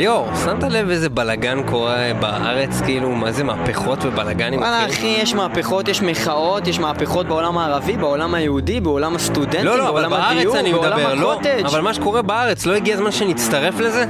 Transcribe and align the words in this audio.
ליאור, 0.00 0.28
שמת 0.44 0.62
לב 0.62 0.90
איזה 0.90 1.08
בלאגן 1.08 1.62
קורה 1.66 2.12
בארץ, 2.20 2.80
כאילו, 2.80 3.10
מה 3.10 3.32
זה 3.32 3.44
מהפכות 3.44 3.98
ובלאגנים? 4.04 4.60
וואלה 4.60 4.84
אחי? 4.84 4.92
אחי, 4.92 5.06
יש 5.06 5.34
מהפכות, 5.34 5.88
יש 5.88 6.02
מחאות, 6.02 6.66
יש 6.66 6.78
מהפכות 6.78 7.26
בעולם 7.26 7.58
הערבי, 7.58 7.96
בעולם 7.96 8.34
היהודי, 8.34 8.80
בעולם 8.80 9.16
הסטודנטים, 9.16 9.64
לא, 9.64 9.78
לא, 9.78 9.88
אבל 9.88 9.92
בעולם 9.92 10.10
בארץ 10.10 10.36
הדיור, 10.36 10.58
אני 10.58 10.72
מדבר, 10.72 10.96
בעולם 10.96 11.20
לא, 11.20 11.32
הקוטג'. 11.32 11.62
אבל 11.64 11.80
מה 11.80 11.94
שקורה 11.94 12.22
בארץ, 12.22 12.66
לא 12.66 12.74
הגיע 12.74 12.94
הזמן 12.94 13.12
שנצטרף 13.12 13.80
לזה? 13.80 14.04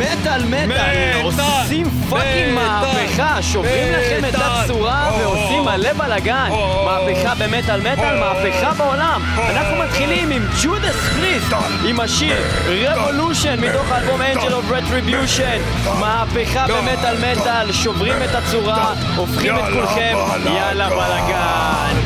מטאל 0.00 0.44
מטאל, 0.44 1.20
עושים 1.22 1.90
fucking 2.10 2.54
מהפכה, 2.54 3.42
שוברים 3.42 3.92
לכם 3.92 4.24
את 4.28 4.34
הצורה 4.34 5.10
ועושים 5.18 5.62
מלא 5.64 5.92
בלאגן. 5.92 6.50
מהפכה 6.84 7.34
במטאל 7.34 7.80
מטאל, 7.80 8.18
מהפכה 8.20 8.72
בעולם. 8.72 9.22
אנחנו 9.50 9.76
מתחילים 9.76 10.30
עם 10.30 10.46
ג'ודס 10.62 10.96
פריסט, 11.14 11.52
עם 11.88 12.00
השיר 12.00 12.36
Revolution 12.66 13.60
מתוך 13.60 13.90
האלבום 13.90 14.20
Angel 14.20 14.50
of 14.50 14.72
Retribution. 14.72 15.88
מהפכה 16.00 16.66
במטאל 16.66 17.16
מטאל, 17.16 17.72
שוברים 17.72 18.16
את 18.22 18.34
הצורה, 18.34 18.94
הופכים 19.16 19.58
את 19.58 19.64
כולכם, 19.72 20.16
יאללה 20.44 20.88
בלאגן. 20.88 21.99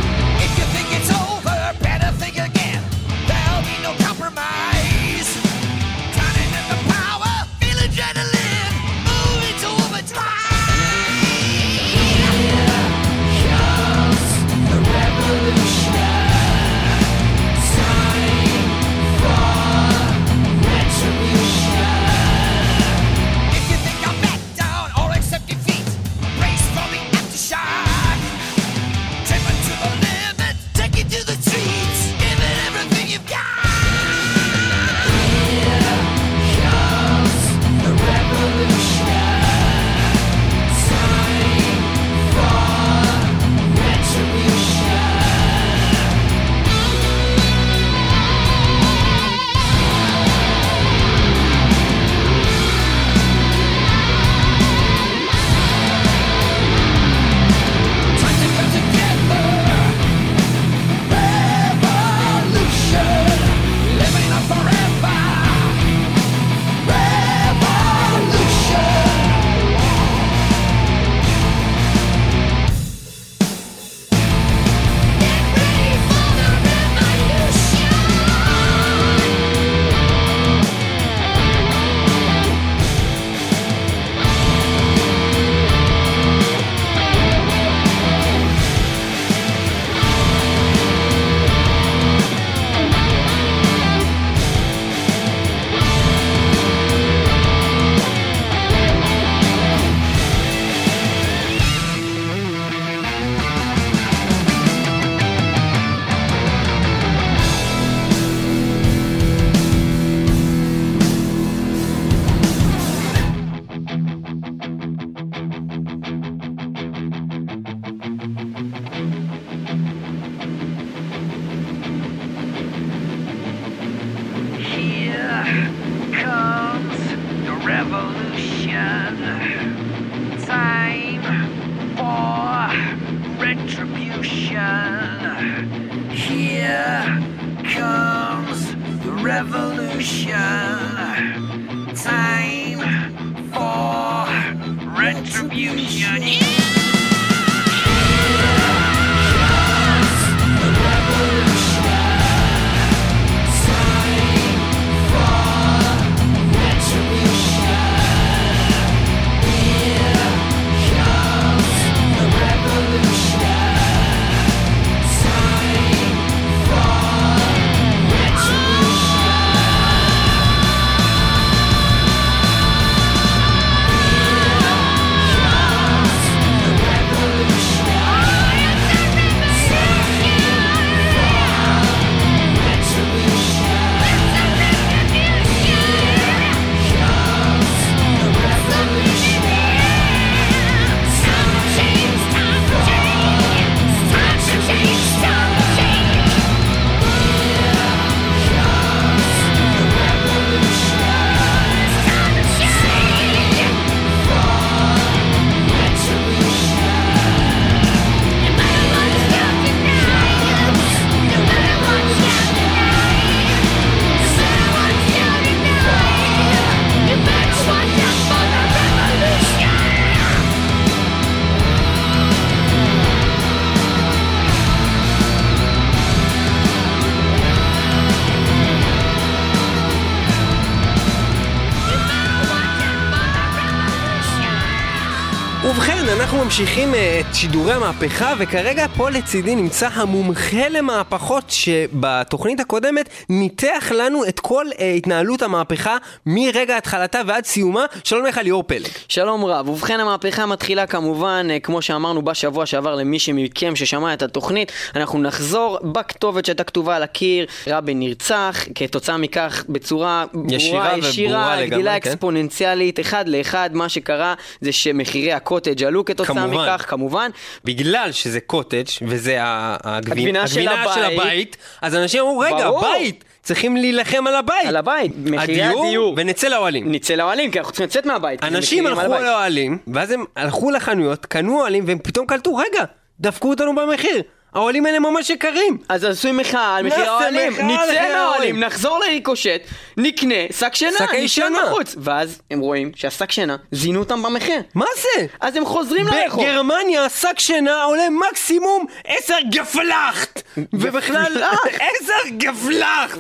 ממשיכים 236.61 236.95
אה, 236.95 237.21
שידורי 237.35 237.73
המהפכה, 237.73 238.35
וכרגע 238.39 238.87
פה 238.97 239.11
לצידי 239.11 239.55
נמצא 239.55 239.89
המומחה 239.93 240.69
למהפכות 240.69 241.45
שבתוכנית 241.49 242.61
הקודמת 242.61 243.09
ניתח 243.29 243.93
לנו 243.95 244.25
את 244.25 244.41
כל 244.41 244.67
אה, 244.81 244.93
התנהלות 244.93 245.43
המהפכה 245.43 245.97
מרגע 246.27 246.77
התחלתה 246.77 247.21
ועד 247.27 247.45
סיומה. 247.45 247.85
שלום 248.05 248.27
לך 248.27 248.39
ליאור 248.39 248.63
פלג. 248.63 248.89
שלום 249.09 249.45
רב, 249.45 249.69
ובכן 249.69 250.01
המהפכה 250.01 250.47
מתחילה 250.47 250.87
כמובן, 250.87 251.47
אה, 251.51 251.61
כמו 251.61 251.83
שאמרנו 251.83 252.23
בשבוע 252.23 252.67
שעבר 252.67 252.95
למי 252.95 253.19
שמכם 253.19 253.77
ששמע 253.77 254.15
את 254.15 254.23
התוכנית, 254.23 254.73
אנחנו 254.97 255.19
נחזור 255.19 255.79
בכתובת 255.83 256.45
שהייתה 256.45 256.65
כתובה 256.65 256.97
על 256.97 257.03
הקיר, 257.03 257.47
רבין 257.67 257.99
נרצח, 257.99 258.65
כתוצאה 258.75 259.17
מכך 259.17 259.65
בצורה 259.69 260.25
ישירה 260.49 260.83
ברורה, 260.83 260.99
ישירה, 260.99 261.57
לגמרי, 261.57 261.67
גדילה 261.67 262.01
כן. 262.01 262.11
אקספוננציאלית, 262.11 263.01
אחד 263.01 263.29
לאחד, 263.29 263.71
מה 263.73 263.89
שקרה 263.89 264.35
זה 264.61 264.73
שמחירי 264.73 265.33
הקוטג' 265.33 265.85
עלו 265.85 266.05
כתוצאה 266.05 266.27
כמובן. 266.35 266.65
מכך, 266.65 266.85
כמובן. 266.89 267.31
בגלל 267.65 268.13
שזה 268.13 268.41
קוטג' 268.41 268.85
וזה 269.03 269.37
הגבינה, 269.41 269.97
הגבינה 269.97 270.49
של 270.49 270.69
הגבינה 270.69 270.95
של 270.95 271.05
הבית. 271.05 271.21
הבית, 271.21 271.57
אז 271.83 271.95
אנשים 271.95 272.21
אמרו, 272.21 272.39
רגע, 272.39 272.71
ברור. 272.71 272.81
בית, 272.81 273.25
צריכים 273.43 273.77
להילחם 273.77 274.27
על 274.27 274.35
הבית. 274.35 274.67
על 274.67 274.77
הבית, 274.77 275.13
מחירי 275.25 275.63
הדיור, 275.63 275.87
הדיור. 275.87 276.15
ונצא 276.17 276.49
לאוהלים. 276.49 276.93
נצא 276.93 277.15
לאוהלים, 277.15 277.51
כי 277.51 277.59
אנחנו 277.59 277.73
צריכים 277.73 277.87
לצאת 277.87 278.07
מהבית. 278.07 278.45
אנשים 278.45 278.87
הלכו 278.87 279.01
הבית. 279.01 279.21
לאוהלים, 279.21 279.79
ואז 279.95 280.11
הם 280.11 280.25
הלכו 280.37 280.71
לחנויות, 280.71 281.27
קנו 281.27 281.61
אוהלים, 281.61 281.85
והם 281.87 281.99
פתאום 282.03 282.27
קלטו, 282.27 282.55
רגע, 282.57 282.85
דפקו 283.21 283.51
אותנו 283.51 283.75
במחיר. 283.75 284.23
האוהלים 284.55 284.87
האלה 284.87 284.99
ממש 284.99 285.31
יקרים. 285.31 285.79
אז 285.89 286.05
עשו 286.05 286.33
מחאה 286.33 286.77
על 286.77 286.87
מחיר 286.87 287.11
האוהלים, 287.11 287.53
נצא 287.53 287.63
מהאוהלים, 287.65 288.17
האוהלים. 288.17 288.61
נחזור 288.61 288.99
לריקושט, 288.99 289.61
נקנה 289.97 290.35
שק 290.59 290.75
שינה, 290.75 290.93
שקי 290.99 291.25
נשאר 291.25 291.45
שינה. 291.47 291.59
בחוץ. 291.67 291.95
ואז 291.99 292.41
הם 292.51 292.61
רואים 292.61 292.93
שהשק 292.97 293.33
שינה, 293.33 293.57
זינו 293.73 294.01
אותם 294.01 294.23
במחיר. 294.23 294.61
מה 294.75 294.85
זה? 295.03 295.27
אז 295.41 295.57
הם 295.57 295.65
חוזרים 295.65 296.07
לרחוב. 296.07 296.45
בגרמניה 296.45 297.09
שק 297.09 297.39
שינה 297.39 297.83
עולה 297.85 298.05
מקסימום 298.31 298.87
10 299.07 299.35
גפלחט! 299.51 300.43
ובכלל, 300.73 301.43
10 301.65 302.13
גפלחט! 302.37 303.19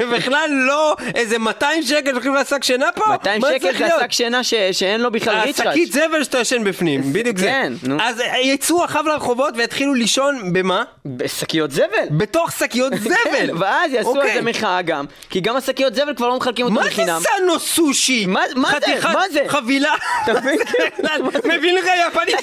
ובכלל 0.00 0.50
לא 0.50 0.96
איזה 1.14 1.38
200 1.38 1.82
שקל 1.82 2.10
הולכים 2.12 2.34
לשק 2.34 2.64
שינה 2.64 2.86
פה? 2.94 3.04
200 3.08 3.40
מה 3.40 3.48
שקל 3.48 3.58
צריך 3.58 3.78
זה 3.78 3.84
להיות? 3.84 4.00
השק 4.00 4.12
שינה 4.12 4.44
ש- 4.44 4.54
שאין 4.72 5.00
לו 5.00 5.10
בכלל 5.10 5.34
ריצ'ראץ'. 5.40 5.66
השקית 5.68 5.92
זבל 5.92 6.24
שאתה 6.24 6.38
ישן 6.38 6.64
בפנים, 6.64 7.00
בדיוק 7.12 7.38
זה. 7.38 7.46
כן, 7.46 7.72
נו. 7.82 7.96
אז 8.00 8.22
יצאו 8.42 8.84
אחאב 8.84 9.06
לרחובות 9.06 9.54
והתחילו 9.56 9.94
לישון 9.94 10.52
במה? 10.52 10.84
בשקיות 11.06 11.70
זבל. 11.70 11.84
בתוך 12.10 12.52
שקיות 12.58 12.92
זבל. 13.04 13.14
כן, 13.24 13.46
ואז 13.58 13.92
יעשו 13.92 14.10
על 14.10 14.16
אוקיי. 14.18 14.34
זה 14.34 14.42
מחאה 14.42 14.82
גם, 14.82 15.04
כי 15.30 15.40
גם 15.40 15.56
השקיות 15.56 15.93
זבל 15.94 16.14
כבר 16.14 16.28
לא 16.28 16.36
מחלקים 16.36 16.64
אותם 16.66 16.74
מה 16.74 16.82
זה 16.82 16.88
בחינם. 16.90 17.20
סאנו 17.22 17.58
סושי? 17.58 18.26
מה- 18.26 18.40
מה 18.56 18.70
זה? 18.86 18.94
מה 19.12 19.22
זה? 19.32 19.40
חבילה. 19.48 19.94
אתה 20.24 20.32
מבין? 20.32 21.74
לך 21.84 21.84
יפנית 22.08 22.36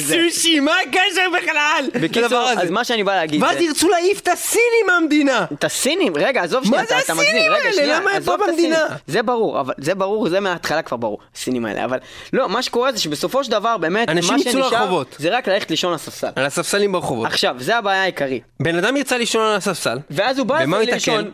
זה? 0.00 0.14
סושי, 0.30 0.60
מה 0.60 0.72
הקשר 0.88 1.26
בכלל? 1.36 1.84
בקיצור? 2.02 2.50
אז 2.50 2.70
מה 2.70 2.84
שאני 2.84 3.04
בא 3.04 3.14
להגיד 3.14 3.42
ואז 3.42 3.58
זה... 3.58 3.64
ירצו 3.64 3.88
להעיף 3.88 4.20
את 4.20 4.28
הסינים 4.28 4.86
מהמדינה. 4.86 5.44
את 5.52 5.64
הסינים, 5.64 6.12
רגע, 6.16 6.42
עזוב 6.42 6.64
שנייה, 6.64 6.82
מה 6.82 6.88
זה 6.88 6.98
אתה, 6.98 7.04
אתה 7.04 7.12
הסינים 7.12 7.52
מגזים, 7.52 7.52
רגע, 7.52 7.82
האלה? 7.82 8.00
למה 8.00 8.10
הם 8.10 8.22
פה 8.22 8.34
את 8.34 8.40
הסינים. 8.40 8.56
במדינה? 8.70 8.86
זה 9.06 9.22
ברור, 9.22 9.58
זה 9.78 9.94
ברור, 9.94 10.28
זה 10.28 10.40
מההתחלה 10.40 10.82
כבר 10.82 10.96
ברור, 10.96 11.18
הסינים 11.36 11.64
האלה, 11.64 11.84
אבל 11.84 11.98
לא, 12.32 12.48
מה 12.48 12.62
שקורה 12.62 12.92
זה 12.92 13.00
שבסופו 13.00 13.44
של 13.44 13.50
דבר, 13.50 13.76
באמת, 13.76 14.08
מה 14.10 14.22
שנשאר. 14.38 15.02
זה 15.18 15.36
רק 15.36 15.48
ללכת 15.48 15.70
לישון 15.70 15.94
לספסל. 15.94 16.28
על 16.36 16.44
הספסלים 16.46 16.92
ברחובות. 16.92 17.26
עכשיו, 17.26 17.56
זה 17.58 17.76
הבעיה 17.76 18.02
העיקרית. 18.02 18.42
בן 18.60 18.76
אדם 18.78 18.96
ירצה 18.96 19.18
לישון 19.18 19.42
על 19.46 19.56
הספסל, 19.56 19.98
ואז 20.10 20.38
הוא 20.38 20.46
בא 20.46 20.58
לישון, 20.80 21.30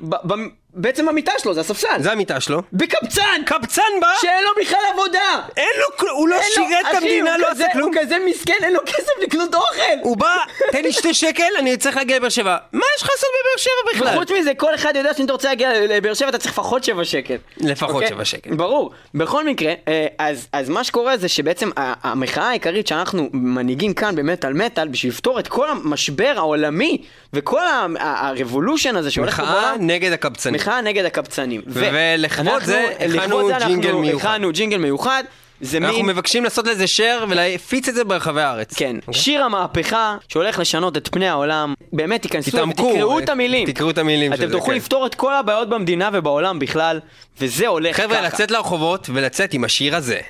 בעצם 0.75 1.07
במיטה 1.07 1.33
שלו, 1.39 1.55
זה 1.55 1.61
הספסל. 1.61 1.89
זה 1.99 2.13
המיטה 2.13 2.41
שלו. 2.41 2.63
בקבצן! 2.73 3.43
קבצן 3.47 3.83
בא, 4.01 4.09
שאין 4.21 4.45
לו 4.45 4.51
בכלל 4.63 4.79
עבודה! 4.93 5.47
אין 5.57 5.71
לו 5.79 5.97
כלום, 5.97 6.17
הוא 6.17 6.29
לא 6.29 6.37
שירת 6.55 6.87
את 6.91 6.95
המדינה, 6.95 7.39
לא 7.39 7.51
עשה 7.51 7.65
כלום. 7.73 7.95
הוא 7.95 8.03
כזה 8.03 8.17
מסכן, 8.27 8.55
אין 8.63 8.73
לו 8.73 8.81
כסף 8.87 9.13
לקנות 9.23 9.55
אוכל! 9.55 9.99
הוא 10.03 10.17
בא, 10.17 10.37
תן 10.73 10.83
לי 10.83 10.93
שתי 10.93 11.15
שקל, 11.15 11.49
אני 11.59 11.77
צריך 11.77 11.97
להגיע 11.97 12.17
לבאר 12.17 12.29
שבע. 12.29 12.57
מה 12.73 12.85
יש 12.97 13.03
לך 13.03 13.09
לעשות 13.11 13.31
בבאר 13.41 13.57
שבע 13.57 13.95
בכלל? 13.95 14.17
וחוץ 14.17 14.31
מזה, 14.31 14.55
כל 14.55 14.75
אחד 14.75 14.93
יודע 14.97 15.15
שאם 15.15 15.25
אתה 15.25 15.33
רוצה 15.33 15.49
להגיע 15.49 15.87
לבאר 15.87 16.15
שבע, 16.15 16.29
אתה 16.29 16.39
צריך 16.39 16.53
לפחות 16.53 16.85
שבע 16.85 17.05
שקל. 17.05 17.37
לפחות 17.61 17.95
אוקיי? 17.95 18.09
שבע 18.09 18.25
שקל. 18.25 18.55
ברור. 18.55 18.91
בכל 19.15 19.45
מקרה, 19.45 19.73
אה, 19.89 20.07
אז, 20.53 20.69
מה 20.69 20.85
שקורה 20.85 21.17
זה 21.17 21.29
שבעצם 21.29 21.71
המחאה 21.77 22.49
העיקרית 22.49 22.87
שאנחנו 22.87 23.29
מנהיגים 23.33 23.95
כאן 23.95 24.17
במטאל 24.17 24.53
מטאל, 24.53 24.89
בשביל 24.89 25.13
לפתור 25.13 25.41
את 25.41 25.49
כל 25.49 25.71
המשבר 25.71 26.33
העולמי, 26.37 27.03
וכל 27.33 27.63
הרבולושן 27.99 28.97
הזה 28.97 29.11
שהולך 29.11 29.37
פה 29.37 29.43
מחאה 29.43 29.61
בעולם, 29.61 29.87
נגד 29.87 30.13
הקבצנים. 30.13 30.60
מחאה 30.61 30.81
נגד 30.81 31.05
הקבצנים. 31.05 31.61
ולכבוד 31.67 32.63
זה 32.65 32.89
הכנו 33.07 33.51
ג'ינגל 33.67 33.93
מיוחד. 33.93 34.29
הכנו 34.29 34.53
ג'ינגל 34.53 34.79
מיוחד. 34.79 35.25
זה 35.61 35.79
אנחנו 35.79 35.97
מין... 35.97 36.07
מבקשים 36.07 36.45
לעשות 36.45 36.67
לזה 36.67 36.85
share 36.85 37.25
ולהפיץ 37.29 37.89
את 37.89 37.95
זה 37.95 38.05
ברחבי 38.05 38.43
הארץ. 38.43 38.75
כן, 38.75 38.97
אוקיי? 39.07 39.23
שיר 39.23 39.45
המהפכה 39.45 40.17
שהולך 40.29 40.59
לשנות 40.59 40.97
את 40.97 41.09
פני 41.13 41.29
העולם, 41.29 41.75
באמת 41.93 42.23
תיכנסו 42.23 42.69
ותקראו 42.69 43.19
אה, 43.19 43.25
את 43.25 43.29
המילים. 43.29 43.67
תקראו 43.67 43.91
את 43.91 43.99
המילים 43.99 44.33
של 44.33 44.39
אתם 44.39 44.47
זה, 44.47 44.53
תוכלו 44.53 44.73
כן. 44.73 44.77
לפתור 44.77 45.07
את 45.07 45.15
כל 45.15 45.35
הבעיות 45.35 45.69
במדינה 45.69 46.11
ובעולם 46.13 46.59
בכלל, 46.59 47.01
וזה 47.41 47.67
הולך 47.67 47.97
ככה. 47.97 48.07
חבר'ה, 48.07 48.21
לצאת 48.21 48.51
לרחובות 48.51 49.11
ולצאת 49.13 49.55
עם 49.55 49.65
השיר 49.65 49.97
הזה. 49.97 50.21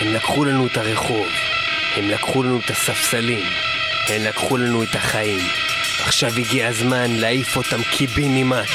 הם 0.00 0.14
לקחו 0.14 0.44
לנו 0.44 0.66
את 0.66 0.76
הרחוב, 0.76 1.26
הם 1.96 2.08
לקחו 2.08 2.42
לנו 2.42 2.58
את 2.64 2.70
הספסלים, 2.70 3.44
הם 4.08 4.22
לקחו 4.24 4.56
לנו 4.56 4.82
את 4.82 4.94
החיים. 4.94 5.69
עכשיו 6.10 6.30
הגיע 6.36 6.68
הזמן 6.68 7.10
להעיף 7.10 7.56
אותם 7.56 7.82
קיבינימט. 7.90 8.66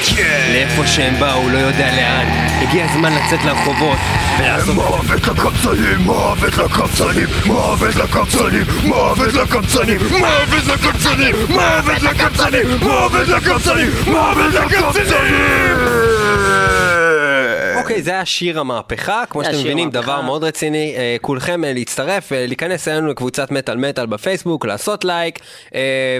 לאיפה 0.54 0.88
שהם 0.88 1.20
באו, 1.20 1.50
לא 1.50 1.58
יודע 1.58 1.92
לאן. 1.96 2.28
הגיע 2.62 2.86
הזמן 2.86 3.14
לצאת 3.14 3.46
לרחובות 3.46 3.98
ולעשות... 4.40 4.76
מוות 4.76 5.06
לקבצנים, 5.10 6.00
מוות 6.00 6.58
לקבצנים, 6.58 7.28
מוות 7.46 7.96
לקבצנים, 7.96 8.66
מוות 8.84 9.34
לקבצנים, 9.34 9.98
מוות 10.12 10.64
לקבצנים, 10.68 11.36
מוות 11.50 12.02
לקבצנים, 12.02 12.68
מוות 12.82 13.28
לקבצנים, 13.28 13.92
מוות 14.08 14.54
לקבצנים! 14.54 15.76
אוקיי, 17.86 18.02
זה 18.02 18.12
היה 18.12 18.26
שיר 18.26 18.60
המהפכה, 18.60 19.24
כמו 19.30 19.44
שאתם 19.44 19.56
השיר 19.56 19.66
מבינים. 19.66 19.90
דבר 19.90 20.22
מאוד 20.22 20.44
רציני. 20.44 20.94
אה, 20.98 21.16
כולכם 21.22 21.64
אה, 21.64 21.74
להצטרף, 21.74 22.34
אה, 22.34 22.46
להיכנס 22.48 22.88
אלינו 22.88 23.08
לקבוצת 23.08 23.52
מטאל 23.52 23.78
מטאל 23.78 24.06
בפייסבוק, 24.06 24.66
לעשות 24.66 25.06
לייק, 25.06 25.40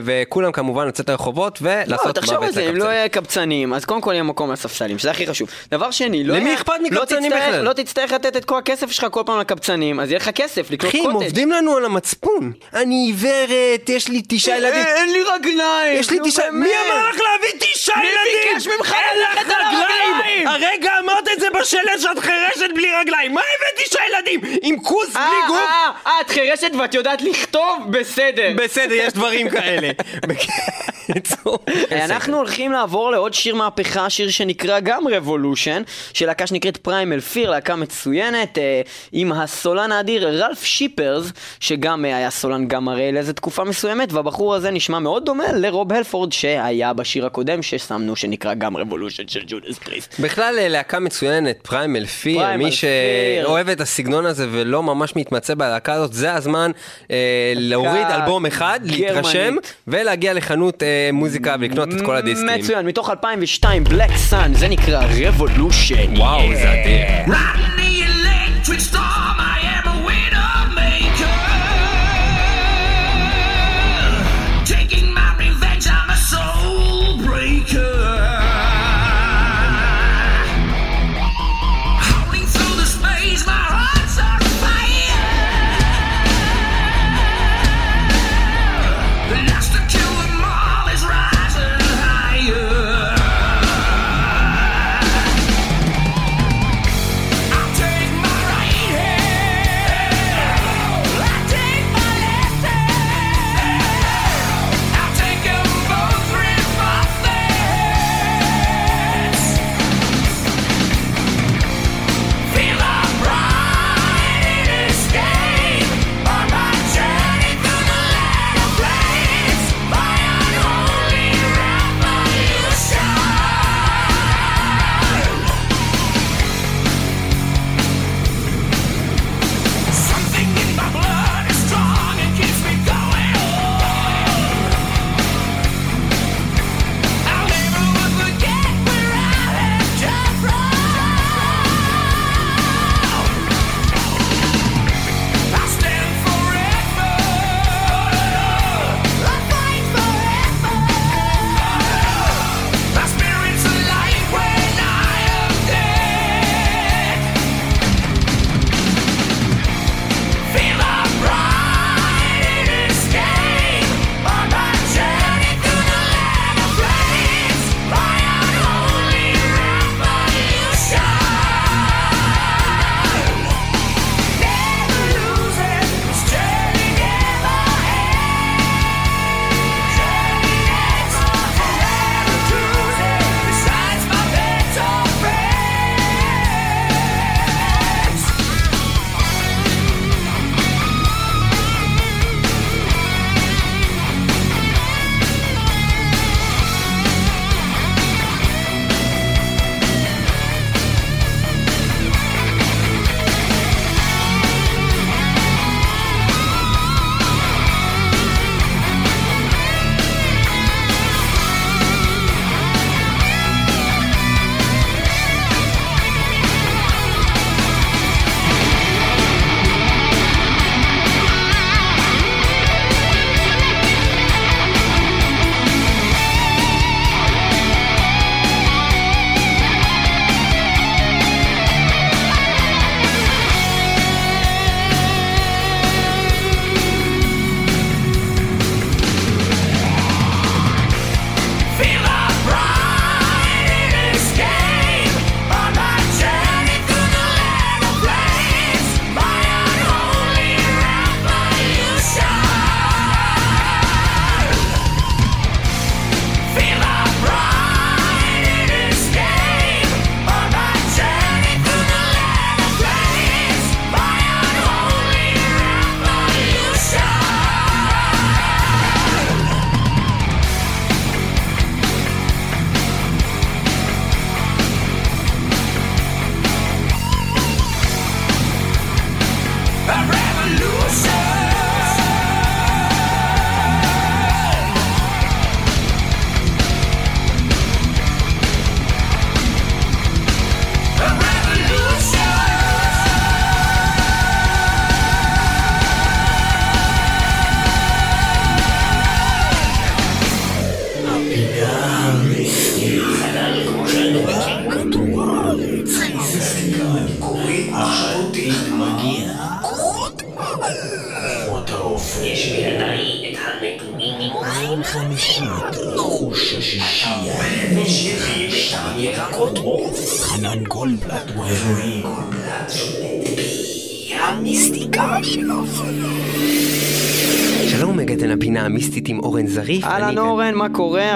וכולם 0.04 0.52
כמובן 0.52 0.88
לצאת 0.88 1.10
לרחובות 1.10 1.62
לא, 1.62 1.70
ולעשות 1.70 2.16
תחשוב 2.16 2.44
על 2.44 2.52
זה, 2.52 2.62
אם 2.62 2.68
לא 2.68 2.74
לקבצנים. 2.74 2.92
יהיה 2.92 3.10
קבצנים, 3.10 3.74
אז 3.74 3.86
קודם 3.86 4.02
כל 4.02 4.12
יהיה 4.12 4.24
מקום 4.24 4.52
לספסלים, 4.52 5.00
שזה 5.00 5.12
הכי 5.12 5.28
חשוב. 5.28 5.50
דבר 5.72 5.92
שני, 5.92 6.24
לא 6.24 6.36
למי 6.36 6.54
אכפת 6.54 6.74
לא 6.80 6.88
מקבצנים 6.90 7.32
בכלל? 7.32 7.62
לא 7.62 7.74
תצטרך 7.74 8.12
לתת 8.12 8.38
את 8.38 8.46
כל 8.46 8.58
הכסף 8.58 8.92
שלך 8.92 9.08
כל 9.12 9.24
פעם 9.26 9.40
לקבצנים, 9.40 10.00
אז 10.00 10.10
יהיה 10.10 10.18
לך 10.18 10.30
כסף 10.30 10.72
לקנות 10.72 10.90
אחי, 10.90 11.00
הם 11.00 11.04
קוטג'. 11.04 11.24
עובדים 11.24 11.52
לנו 11.52 11.78
על 11.78 11.86
המצפון. 11.86 12.52
אני 12.74 12.96
עיוורת, 12.96 13.90
יש 13.90 14.08
לי 14.08 14.22
תשעה 14.28 14.58
ילדים. 14.58 14.86
אין 14.86 15.12
לי 15.12 15.20
רגליים! 15.24 16.00
יש 16.00 16.10
לי 16.12 16.18
תשעה... 16.24 16.52
מי 16.52 16.70
אמר 16.88 17.10
לך 17.10 17.16
להביא 17.16 17.60
תשעה 17.60 18.02
מי 18.02 18.08
ילדים? 18.08 18.54
ביקש 18.54 18.68
ממך 18.68 18.96
ללכת 19.16 19.46
על 19.46 19.62
הרגליים? 19.66 20.48
הרגע 20.48 20.92
אמרת 21.04 21.28
את 21.34 21.40
זה 21.40 21.48
בשלט 21.62 22.00
שאת 22.00 22.20
חירשת 22.20 22.74
בלי 22.76 22.88
רגליים. 23.02 23.34
מה 23.34 23.42
הבאת 23.42 23.86
תשעה 23.86 24.02
ילדים? 24.08 24.42
עם 24.62 24.80
כוס 24.80 25.16
אה, 25.16 25.28
בלי 25.30 25.48
גוף? 25.48 25.58
אה, 25.58 25.92
אה, 26.08 26.22
את 26.22 26.30
חירשת 26.30 26.72
ואת 26.80 26.94
יודעת 26.94 27.22
לכתוב? 27.22 27.88
בסדר. 27.90 28.54
בסדר, 28.56 28.94
יש 28.94 29.14
דברים 29.14 29.50
כאלה. 29.50 29.92
בקיצור, 31.10 31.60
אנחנו 31.92 32.38
הולכים 32.38 32.72
לעבור 32.72 33.12
לעוד 33.12 33.34
שיר 33.34 33.56
מהפכה, 33.56 34.10
שיר 34.10 34.30
שנקרא 34.30 34.80
גם 34.80 35.08
Revolution, 35.08 35.82
של 36.14 36.26
להקה 36.26 36.48
שנקראת 36.48 36.78
Primal 36.78 37.20
Fear, 37.20 37.50
להקה 37.50 37.76
מצוינת, 37.76 38.58
אה, 38.58 38.82
עם 39.12 39.32
הסולן 39.32 39.92
האדיר 39.92 40.28
רלף 40.28 40.64
שיפרס, 40.64 41.32
שגם 41.60 42.06
אה, 42.06 42.18
היה 42.18 42.30
סולן 42.30 42.68
Gamma 42.68 42.88
Ray 42.88 43.12
לאיזה 43.12 43.34
תקופה 43.34 43.64
מסוימת, 43.64 44.14
והבחור 44.14 44.56
הזה 44.56 44.72
נשמע 44.72 45.00
מאוד 45.00 45.26
דומה 45.26 45.52
לרוב 45.54 45.94
הלפורד 45.94 46.32
שהיה 46.32 46.94
בשיר 46.94 47.26
הקודם 47.26 47.62
ששמנו, 47.62 48.16
שנקרא 48.16 48.54
גם 48.54 48.78
Revolution 48.78 49.28
של 49.28 49.42
Judas 49.48 49.80
Priest. 49.80 50.20
בכלל 50.20 50.56
אה, 50.60 50.68
להקה 50.68 51.00
מצוינת, 51.00 51.58
Primal 51.62 52.06
Fear, 52.06 52.58
מי. 52.58 52.72
שאוהב 52.72 53.70
את 53.70 53.82
הסגנון 53.82 54.26
הזה 54.26 54.48
ולא 54.52 54.84
ממש 54.84 55.16
מתמצא 55.16 55.56
בלהקה 55.56 55.94
הזאת, 55.94 56.14
זה 56.14 56.34
הזמן 56.34 56.72
אה, 57.12 57.54
להוריד 57.56 58.08
אלבום 58.08 58.46
אחד, 58.46 58.80
להתרשם. 58.84 59.56
ולהגיע 59.88 60.34
לחנות 60.34 60.84
אה, 60.84 60.95
מוזיקה 61.14 61.56
ולקנות 61.60 61.90
את 61.94 62.02
כל 62.06 62.16
הדיסקים. 62.16 62.50
מצוין, 62.60 62.86
מתוך 62.86 63.10
2002, 63.10 63.84
בלק 63.84 64.16
סאן, 64.16 64.54
זה 64.54 64.68
נקרא 64.68 65.06
רבולושן. 65.26 66.18
וואו, 66.18 66.56
זה 66.56 66.72
אדיר. 66.72 67.36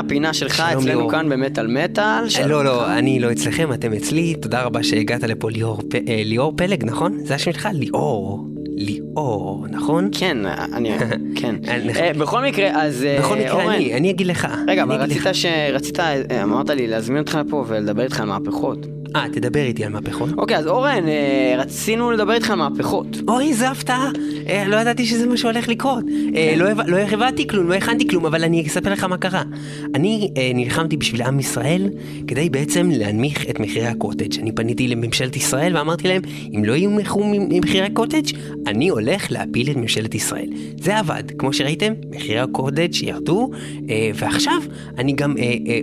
הפינה 0.09 0.33
שלך 0.33 0.59
אצלנו 0.59 0.81
ליאור. 0.87 1.11
כאן 1.11 1.29
במטאל 1.29 1.67
מטאל. 1.67 2.23
אה, 2.39 2.47
לא, 2.47 2.65
לא. 2.65 2.91
אני 2.97 3.19
לא 3.19 3.31
אצלכם, 3.31 3.73
אתם 3.73 3.93
אצלי. 3.93 4.35
תודה 4.41 4.61
רבה 4.63 4.83
שהגעת 4.83 5.23
לפה 5.23 5.49
ליאור 5.49 5.81
פ- 5.89 5.95
אה, 5.95 6.21
ליאור 6.25 6.53
פלג, 6.55 6.83
נכון? 6.85 7.17
זה 7.25 7.35
השם 7.35 7.51
שלך? 7.53 7.69
ליאור. 7.73 8.45
ליאור, 8.65 9.65
נכון? 9.71 10.09
כן, 10.11 10.37
אני, 10.73 10.91
כן. 11.39 11.55
אה, 11.67 12.11
בכל 12.19 12.43
מקרה, 12.43 12.83
אז 12.83 13.05
בכל 13.19 13.35
מקרה, 13.35 13.75
אני, 13.75 13.93
אני 13.93 14.09
אגיד 14.09 14.27
לך. 14.27 14.47
רגע, 14.67 14.83
אבל. 14.83 14.95
רצית 15.01 15.21
ש... 15.33 15.45
רצית, 15.73 15.99
אמרת 16.43 16.69
לי 16.69 16.87
להזמין 16.87 17.19
אותך 17.19 17.37
לפה 17.47 17.65
ולדבר 17.67 18.03
איתך 18.03 18.19
על 18.19 18.27
מהפכות. 18.27 18.85
אה, 19.15 19.25
תדבר 19.33 19.59
איתי 19.61 19.83
על 19.85 19.91
מהפכות. 19.91 20.29
אוקיי, 20.37 20.57
אז 20.57 20.67
אורן, 20.67 21.03
רצינו 21.57 22.11
לדבר 22.11 22.33
איתך 22.33 22.49
על 22.51 22.57
מהפכות. 22.57 23.07
אוי, 23.27 23.47
איזה 23.47 23.69
הפתעה. 23.69 24.09
אה, 24.49 24.67
לא 24.67 24.75
ידעתי 24.75 25.05
שזה 25.05 25.27
מה 25.27 25.37
שהולך 25.37 25.67
לקרות. 25.67 26.03
אה, 26.35 26.53
לא 26.57 26.65
לא 26.87 26.97
הבנתי 26.97 27.47
כלום, 27.47 27.67
לא 27.69 27.73
הכנתי 27.73 28.07
כלום, 28.07 28.25
אבל 28.25 28.43
אני 28.43 28.67
אספר 28.67 28.91
לך 28.93 29.03
מה 29.03 29.17
קרה. 29.17 29.43
אני 29.95 30.31
אה, 30.37 30.51
נלחמתי 30.55 30.97
בשביל 30.97 31.21
עם 31.21 31.39
ישראל, 31.39 31.89
כדי 32.27 32.49
בעצם 32.49 32.89
להנמיך 32.93 33.49
את 33.49 33.59
מחירי 33.59 33.85
הקוטג'. 33.87 34.39
אני 34.39 34.51
פניתי 34.51 34.87
לממשלת 34.87 35.35
ישראל 35.35 35.77
ואמרתי 35.77 36.07
להם, 36.07 36.21
אם 36.55 36.65
לא 36.65 36.73
יהיו 36.73 36.89
מחיר- 36.91 37.23
מחירי 37.63 37.85
הקוטג', 37.85 38.35
אני 38.67 38.89
הולך 38.89 39.31
להפיל 39.31 39.71
את 39.71 39.75
ממשלת 39.75 40.15
ישראל. 40.15 40.47
זה 40.81 40.97
עבד. 40.99 41.23
כמו 41.37 41.53
שראיתם, 41.53 41.93
מחירי 42.15 42.39
הקוטג' 42.39 43.03
ירדו, 43.03 43.49
ועכשיו 44.15 44.61
אני 44.97 45.13
גם 45.13 45.35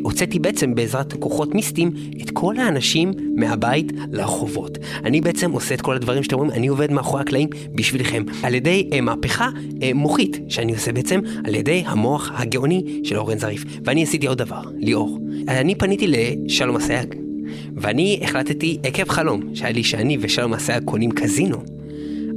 הוצאתי 0.03 0.39
בעצם 0.39 0.75
בעזרת 0.75 1.13
כוחות 1.13 1.55
מיסטיים 1.55 1.91
את 2.23 2.31
כל 2.31 2.57
האנשים 2.59 3.13
מהבית 3.37 3.93
לרחובות. 4.13 4.79
אני 5.05 5.21
בעצם 5.21 5.51
עושה 5.51 5.75
את 5.75 5.81
כל 5.81 5.95
הדברים 5.97 6.23
שאתם 6.23 6.37
רואים, 6.37 6.51
אני 6.51 6.67
עובד 6.67 6.93
מאחורי 6.93 7.21
הקלעים 7.21 7.49
בשבילכם. 7.75 8.23
על 8.43 8.56
ידי 8.57 8.89
אה, 8.93 9.01
מהפכה 9.01 9.49
אה, 9.83 9.91
מוחית 9.95 10.39
שאני 10.49 10.73
עושה 10.73 10.93
בעצם 10.93 11.21
על 11.45 11.55
ידי 11.55 11.83
המוח 11.87 12.31
הגאוני 12.35 13.01
של 13.05 13.17
אורן 13.17 13.39
זריף. 13.39 13.65
ואני 13.85 14.03
עשיתי 14.03 14.27
עוד 14.27 14.39
דבר, 14.39 14.63
ליאור. 14.77 15.19
אני 15.49 15.75
פניתי 15.75 16.07
לשלום 16.09 16.77
אסייג, 16.77 17.15
ואני 17.77 18.21
החלטתי 18.23 18.79
עקב 18.83 19.09
חלום 19.09 19.43
שהיה 19.55 19.73
לי 19.73 19.85
שאני 19.85 20.17
ושלום 20.21 20.55
אסייג 20.55 20.85
קונים 20.85 21.11
קזינו. 21.11 21.57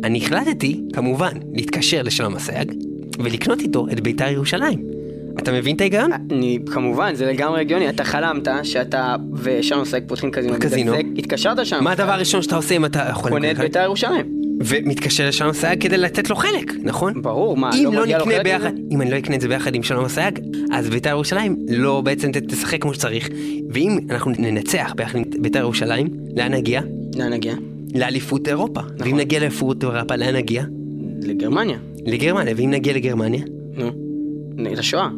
אני 0.04 0.18
החלטתי, 0.18 0.82
כמובן, 0.94 1.32
להתקשר 1.54 2.02
לשלום 2.02 2.36
אסייג 2.36 2.74
ולקנות 3.20 3.62
איתו 3.62 3.88
את 3.92 4.00
בית"ר 4.00 4.28
ירושלים. 4.28 5.00
אתה 5.40 5.52
מבין 5.52 5.76
את 5.76 5.82
ההיגיון? 5.82 6.12
אני, 6.32 6.60
כמובן, 6.72 7.16
זה 7.16 7.26
לגמרי 7.26 7.62
הגיוני, 7.62 7.90
אתה 7.90 8.04
חלמת 8.04 8.48
שאתה 8.64 9.16
ושלום 9.34 9.86
סייג 9.86 10.04
פותחים 10.08 10.32
קזינו. 10.32 10.56
קזינו. 10.60 10.94
התקשרת 11.18 11.66
שם. 11.66 11.84
מה 11.84 11.92
הדבר 11.92 12.12
הראשון 12.12 12.42
שאתה 12.42 12.56
עושה 12.56 12.76
אם 12.76 12.86
אתה 12.86 13.08
יכול... 13.10 13.32
קונה 13.32 13.52
את 13.52 13.58
בית"ר 13.58 13.80
ירושלים. 13.84 14.39
ומתקשר 14.60 15.28
לשלום 15.28 15.50
אסייג 15.50 15.82
כדי 15.84 15.98
לתת 15.98 16.30
לו 16.30 16.36
חלק, 16.36 16.74
נכון? 16.84 17.22
ברור, 17.22 17.58
מה, 17.58 17.70
אם 17.78 17.84
לא 17.84 17.92
לא 17.92 18.06
נקנה 18.06 18.44
ביחד, 18.44 18.74
מזה? 18.74 18.84
אם 18.92 19.02
אני 19.02 19.12
לא 19.12 19.18
אקנה 19.18 19.36
את 19.36 19.42
זה 19.42 19.48
ביחד 19.48 19.76
עם 19.76 19.84
שלום 19.84 20.06
אסייג, 20.06 20.40
אז 20.72 20.90
בית"ר 20.90 21.10
ירושלים 21.10 21.56
לא 21.70 22.02
בעצם 22.02 22.32
תשחק 22.32 22.82
כמו 22.82 22.94
שצריך. 22.94 23.30
ואם 23.70 24.00
אנחנו 24.10 24.32
ננצח 24.40 24.94
ביחד 24.98 25.18
עם 25.18 25.24
בית"ר 25.42 25.60
ירושלים, 25.60 26.08
לאן 26.36 26.54
נגיע? 26.54 26.82
לאן 27.16 27.34
נגיע? 27.34 27.54
לאליפות 27.96 28.48
אירופה. 28.48 28.82
נכון. 28.82 29.08
ואם 29.08 29.18
נגיע 29.18 29.40
לאליפות 29.40 29.84
אירופה, 29.84 30.16
לאן 30.16 30.36
נגיע? 30.36 30.64
לגרמניה. 31.22 31.78
לגרמניה. 32.06 32.54
ואם 32.58 32.70
נגיע 32.72 32.94
לגרמניה? 32.94 33.42
נו. 33.78 33.90
לשואה. 34.58 35.10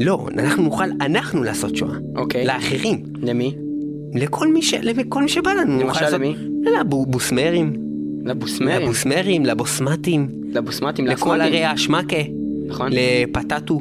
לא, 0.00 0.26
אנחנו 0.38 0.62
נוכל 0.62 0.84
אנחנו 1.00 1.42
לעשות 1.42 1.76
שואה. 1.76 1.94
אוקיי. 2.16 2.44
לאחרים. 2.46 3.02
למי? 3.22 3.54
לכל 4.14 4.52
מי, 4.52 4.62
ש... 4.62 4.74
לכל 4.74 5.22
מי 5.22 5.28
שבא 5.28 5.50
לנו. 5.52 5.80
למשל 5.80 6.00
לעשות- 6.04 6.20
למי? 6.20 6.34
לבוסמרים. 6.80 7.72
לבוסמרים. 8.24 8.82
לבוסמרים, 8.82 9.46
לבוסמטים. 9.46 10.28
לבוסמטים, 10.52 11.06
לכל. 11.06 11.40
ערי 11.40 11.64
השמקה. 11.64 12.16
נכון. 12.66 12.90
לפטטו. 12.92 13.80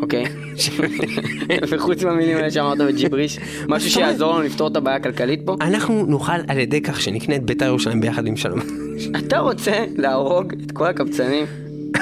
אוקיי. 0.00 0.24
וחוץ 1.70 2.02
מהמילים 2.02 2.36
האלה 2.36 2.50
שאמרת 2.50 2.78
בג'יבריש, 2.78 3.38
משהו? 3.68 3.90
שיעזור 3.90 4.32
לנו 4.32 4.42
לפתור 4.42 4.68
את 4.68 4.76
הבעיה 4.76 4.96
הכלכלית 4.96 5.40
פה. 5.44 5.56
אנחנו 5.60 6.06
נוכל 6.06 6.32
על 6.48 6.58
ידי 6.58 6.80
כך 6.80 7.00
שנקנה 7.00 7.36
את 7.36 7.42
בית"ר 7.42 7.64
ירושלים 7.64 8.00
ביחד 8.00 8.26
עם 8.26 8.36
שלום. 8.36 8.58
אתה 9.18 9.38
רוצה 9.38 9.84
להרוג 9.96 10.52
את 10.66 10.72
כל 10.72 10.86
הקבצנים? 10.86 11.44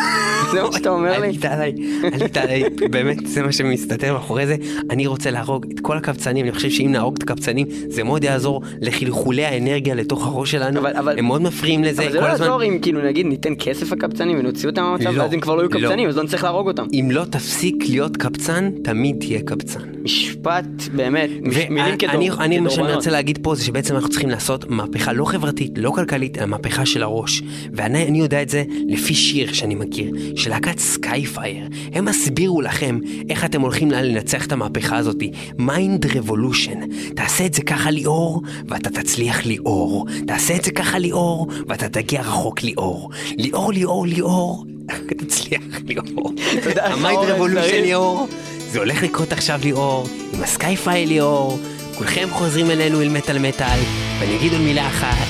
זה 0.52 0.62
מה 0.62 0.72
שאתה 0.72 0.88
אומר 0.90 1.20
לי? 1.20 1.26
עלית 1.26 1.44
עליי, 1.44 1.72
עלית 2.12 2.36
עליי, 2.36 2.62
באמת, 2.90 3.26
זה 3.26 3.42
מה 3.42 3.52
שמסתתר 3.52 4.12
מאחורי 4.12 4.46
זה. 4.46 4.56
אני 4.90 5.06
רוצה 5.06 5.30
להרוג 5.30 5.66
את 5.74 5.80
כל 5.80 5.96
הקבצנים, 5.96 6.44
אני 6.46 6.52
חושב 6.54 6.70
שאם 6.70 6.92
נהרוג 6.92 7.14
את 7.16 7.22
הקבצנים, 7.22 7.66
זה 7.88 8.04
מאוד 8.04 8.24
יעזור 8.24 8.62
לחלחולי 8.80 9.44
האנרגיה 9.44 9.94
לתוך 9.94 10.26
הראש 10.26 10.50
שלנו. 10.50 10.80
אבל- 10.80 10.92
אבל- 10.96 11.18
הם 11.18 11.24
מאוד 11.24 11.42
מפריעים 11.42 11.84
לזה 11.84 12.02
אבל 12.02 12.12
זה 12.12 12.18
כל 12.18 12.24
לא 12.26 12.30
הזמן. 12.30 12.46
יעזור 12.46 12.64
אם 12.64 12.78
כאילו 12.82 13.04
נגיד 13.04 13.26
ניתן 13.26 13.52
כסף 13.58 13.92
לקבצנים 13.92 14.38
ונוציא 14.38 14.68
אותם 14.68 14.82
מהמצב 14.82 15.10
לא, 15.16 15.22
ואז 15.22 15.32
הם 15.32 15.40
כבר 15.40 15.54
לא 15.54 15.60
יהיו 15.62 15.70
לא. 15.70 15.80
קבצנים 15.88 16.08
אז 16.08 16.16
לא 16.16 16.22
נצטרך 16.24 16.44
להרוג 16.44 16.68
אותם. 16.68 16.86
אם 16.92 17.08
לא 17.10 17.24
תפסיק 17.24 17.74
להיות 17.88 18.16
קבצן, 18.16 18.70
תמיד 18.84 19.16
תהיה 19.20 19.40
קבצן. 19.42 19.80
משפט 20.02 20.64
באמת, 20.94 21.30
מילים 21.70 21.96
כדור- 21.98 22.12
אני 22.40 22.58
מה 22.60 22.70
שאני. 22.70 22.94
רוצה 22.94 23.10
להגיד 23.10 23.38
פה 23.42 23.54
זה 23.54 23.64
שבעצם 23.64 23.94
אנחנו 23.94 24.08
צריכים 24.10 24.28
לעשות 24.30 24.70
מהפכה 24.70 25.12
לא 25.12 25.24
חברתית, 25.24 25.72
לא 25.76 25.90
כלכלית, 25.90 26.38
אלא 26.38 26.46
מהפכה 26.46 26.86
של 26.86 27.02
הראש. 27.02 27.42
ואני 27.72 28.06
אני 28.08 28.18
יודע 28.18 28.42
את 28.42 28.48
זה 28.48 28.64
לפי 28.88 29.14
שיר 29.14 29.52
שאני 29.52 29.74
מכיר, 29.74 30.12
של 30.36 30.50
להקת 30.50 30.78
Skyfire. 30.78 31.68
הם 31.92 32.08
הסבירו 32.08 32.60
לכם 32.60 32.98
איך 33.30 33.44
אתם 33.44 33.60
הולכים 33.60 33.90
לנצח 33.90 34.46
את 34.46 34.52
המהפכה 34.52 34.96
הזאת. 34.96 35.22
Mind 35.58 36.16
Revolution. 36.16 36.80
תעשה 37.16 37.46
את 37.46 37.54
זה 37.54 37.62
ככה 37.62 37.90
ליאור, 37.90 38.42
ואתה 38.68 38.90
תצליח 38.90 39.46
ליאור. 39.46 40.06
תעשה 40.26 40.56
את 40.56 40.64
זה 40.64 40.70
ככה 40.70 40.98
ליאור, 40.98 41.46
ואתה 41.68 41.88
תגיע 41.88 42.20
רחוק 42.20 42.62
ליאור. 42.62 43.10
ליאור, 43.38 43.72
ליאור, 43.72 44.06
ליאור. 44.06 44.64
תצליח 45.18 45.62
ליאור. 45.86 46.32
תודה 46.62 46.86
ה 46.86 46.94
Mind 46.94 47.24
Revolution. 47.28 47.82
ליאור. 47.82 48.28
זה 48.70 48.78
הולך 48.78 49.02
לקרות 49.02 49.32
עכשיו 49.32 49.60
ליאור, 49.62 50.06
עם 50.32 50.42
ה 50.42 50.50
Skyfire 50.50 51.06
ליאור, 51.06 51.58
כולכם 51.98 52.28
חוזרים 52.30 52.70
אלינו 52.70 53.02
אל 53.02 53.08
מטאל 53.08 53.38
מטאל, 53.38 53.78
ואני 54.20 54.36
אגיד 54.36 54.52
עוד 54.52 54.60
מילה 54.60 54.86
אחת, 54.86 55.26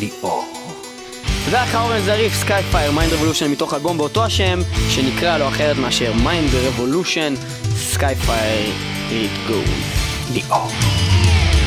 ליאור. 0.00 0.57
לך 1.52 1.74
אורן 1.74 2.00
זריף, 2.00 2.34
Skyfire, 2.34 2.92
Mind 2.92 3.12
Revolution 3.12 3.50
מתוך 3.50 3.74
אלבום 3.74 3.98
באותו 3.98 4.24
השם, 4.24 4.60
שנקרא 4.88 5.38
לא 5.38 5.48
אחרת 5.48 5.76
מאשר 5.76 6.12
Mind 6.12 6.50
Revolution, 6.54 7.34
Skyfire, 7.76 8.72
it 9.10 9.50
goes. 9.50 10.32
ליאור. 10.32 10.66
מטאל 10.66 11.57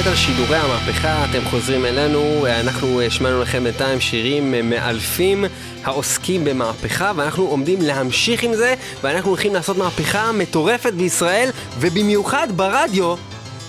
מטאל 0.00 0.14
שידורי 0.14 0.56
המהפכה, 0.56 1.24
אתם 1.24 1.44
חוזרים 1.50 1.84
אלינו, 1.84 2.46
אנחנו 2.60 3.00
השמענו 3.00 3.42
לכם 3.42 3.64
בינתיים 3.64 4.00
שירים 4.00 4.70
מאלפים 4.70 5.44
העוסקים 5.84 6.44
במהפכה 6.44 7.12
ואנחנו 7.16 7.44
עומדים 7.44 7.82
להמשיך 7.82 8.42
עם 8.42 8.54
זה 8.54 8.74
ואנחנו 9.02 9.30
הולכים 9.30 9.54
לעשות 9.54 9.78
מהפכה 9.78 10.32
מטורפת 10.32 10.92
בישראל 10.92 11.50
ובמיוחד 11.78 12.48
ברדיו. 12.56 13.14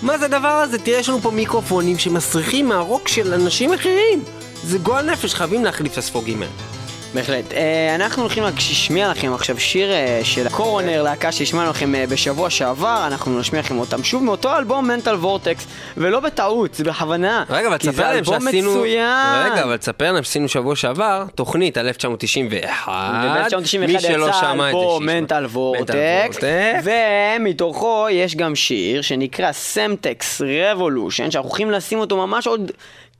מה 0.02 0.18
זה 0.18 0.24
הדבר 0.24 0.48
הזה? 0.48 0.78
תראה, 0.78 0.98
יש 0.98 1.08
לנו 1.08 1.20
פה 1.20 1.30
מיקרופונים 1.30 1.98
שמסריחים 1.98 2.68
מהרוק 2.68 3.08
של 3.08 3.34
אנשים 3.34 3.72
אחרים. 3.72 4.24
זה 4.64 4.78
גועל 4.78 5.10
נפש, 5.10 5.34
חייבים 5.34 5.64
להחליף 5.64 5.92
את 5.92 5.98
הספוגים 5.98 6.42
האלה. 6.42 6.73
בהחלט. 7.14 7.52
אה, 7.52 7.94
אנחנו 7.94 8.22
הולכים 8.22 8.42
להשמיע 8.42 9.10
לכם 9.10 9.32
עכשיו 9.34 9.60
שיר 9.60 9.92
אה, 9.92 10.20
של 10.22 10.48
קורונר, 10.48 11.02
להקה 11.02 11.32
שהשמענו 11.32 11.70
לכם 11.70 11.94
אה, 11.94 12.06
בשבוע 12.06 12.50
שעבר, 12.50 13.04
אנחנו 13.06 13.40
נשמיע 13.40 13.60
לכם 13.60 13.78
אותם 13.78 14.04
שוב 14.04 14.24
מאותו 14.24 14.56
אלבום 14.56 14.88
מנטל 14.88 15.14
וורטקס, 15.14 15.66
ולא 15.96 16.20
בטעות, 16.20 16.74
זה 16.74 16.84
בכוונה. 16.84 17.44
רגע, 17.50 17.68
אבל 17.68 17.78
כי 17.78 17.86
זה 17.86 17.92
תספר 17.92 18.08
להם 18.08 18.16
אלבום 18.16 18.40
שעשינו... 18.40 18.70
מצוין. 18.70 19.52
רגע, 19.52 19.64
אבל 19.64 19.76
תספר 19.76 20.12
להם 20.12 20.22
שעשינו 20.22 20.48
שבוע 20.48 20.76
שעבר 20.76 21.24
תוכנית 21.34 21.76
על 21.76 21.86
1991. 21.86 22.92
וב-1991 22.92 23.78
מי 23.78 24.00
שלא 24.00 24.28
יצא 24.28 24.40
שמע 24.40 24.52
את 24.52 24.58
זה, 24.58 24.78
אלבום. 24.78 25.06
Mental 25.06 25.46
Vortex. 25.46 26.38
ומתוכו 26.84 28.06
יש 28.10 28.36
גם 28.36 28.54
שיר 28.54 29.02
שנקרא 29.02 29.52
Semtex 29.52 30.42
Revolution, 30.72 31.30
שאנחנו 31.30 31.48
הולכים 31.48 31.70
לשים 31.70 31.98
אותו 31.98 32.16
ממש 32.16 32.46
עוד 32.46 32.70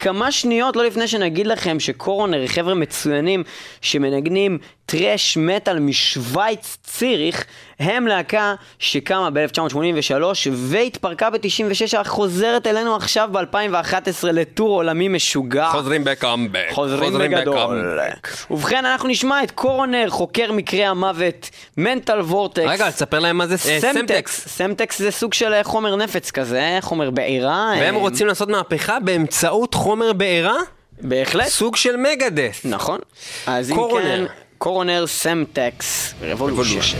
כמה 0.04 0.32
שניות, 0.32 0.76
לא 0.76 0.84
לפני 0.84 1.08
שנגיד 1.08 1.46
לכם 1.46 1.80
ש 1.80 1.95
Coroner 1.95 2.46
חבר'ה 2.46 2.74
מצוינים 2.74 3.42
שמנגנים 3.80 4.58
thrash 4.86 5.36
metal 5.36 5.78
משוויץ 5.78 6.76
ציריך, 6.82 7.44
הם 7.80 8.06
להקה 8.06 8.54
שקמה 8.78 9.30
ב-1983 9.30 10.22
והתפרקה 10.52 11.30
ב-96, 11.30 12.00
אך 12.00 12.08
חוזרת 12.08 12.66
אלינו 12.66 12.96
עכשיו 12.96 13.28
ב-2011 13.32 14.26
ל 14.32 14.41
tour 14.41 14.74
עולמי 14.74 15.08
משוגע. 15.08 15.68
חוזרים 15.72 16.04
בקאמבק. 16.04 16.66
חוזרים 16.70 17.18
בגדול. 17.18 17.54
בקאמבק. 17.54 18.28
ובכן, 18.50 18.84
אנחנו 18.84 19.08
נשמע 19.08 19.42
את 19.42 19.50
Coroner, 19.50 20.10
חוקר 20.10 20.52
מקרי 20.52 20.84
המוות, 20.84 21.50
Mental 21.76 22.20
Vortex. 22.20 22.68
רגע, 22.68 22.90
תספר 22.90 23.18
להם 23.18 23.38
מה 23.38 23.46
זה 23.46 23.70
אה, 23.70 23.80
Semtex. 23.80 24.48
Semtex 24.48 24.98
זה 24.98 25.10
סוג 25.10 25.34
של 25.34 25.52
חומר 25.62 25.96
נפץ 25.96 26.30
כזה, 26.30 26.78
חומר 26.80 27.10
בעירה. 27.10 27.72
והם 27.80 27.94
אה, 27.94 28.00
רוצים 28.00 28.26
לעשות 28.26 28.48
מהפכה 28.48 29.00
באמצעות 29.00 29.74
חומר 29.74 29.93
בעירה? 30.16 30.56
בהחלט. 31.00 31.46
סוג 31.46 31.76
של 31.76 31.96
מגדס. 31.96 32.60
נכון. 32.64 32.98
אז 33.46 33.70
אם. 33.70 33.76
כן, 33.76 34.24
קורונר 34.58 35.06
סמטקס 35.06 36.14
רבולושן. 36.22 36.98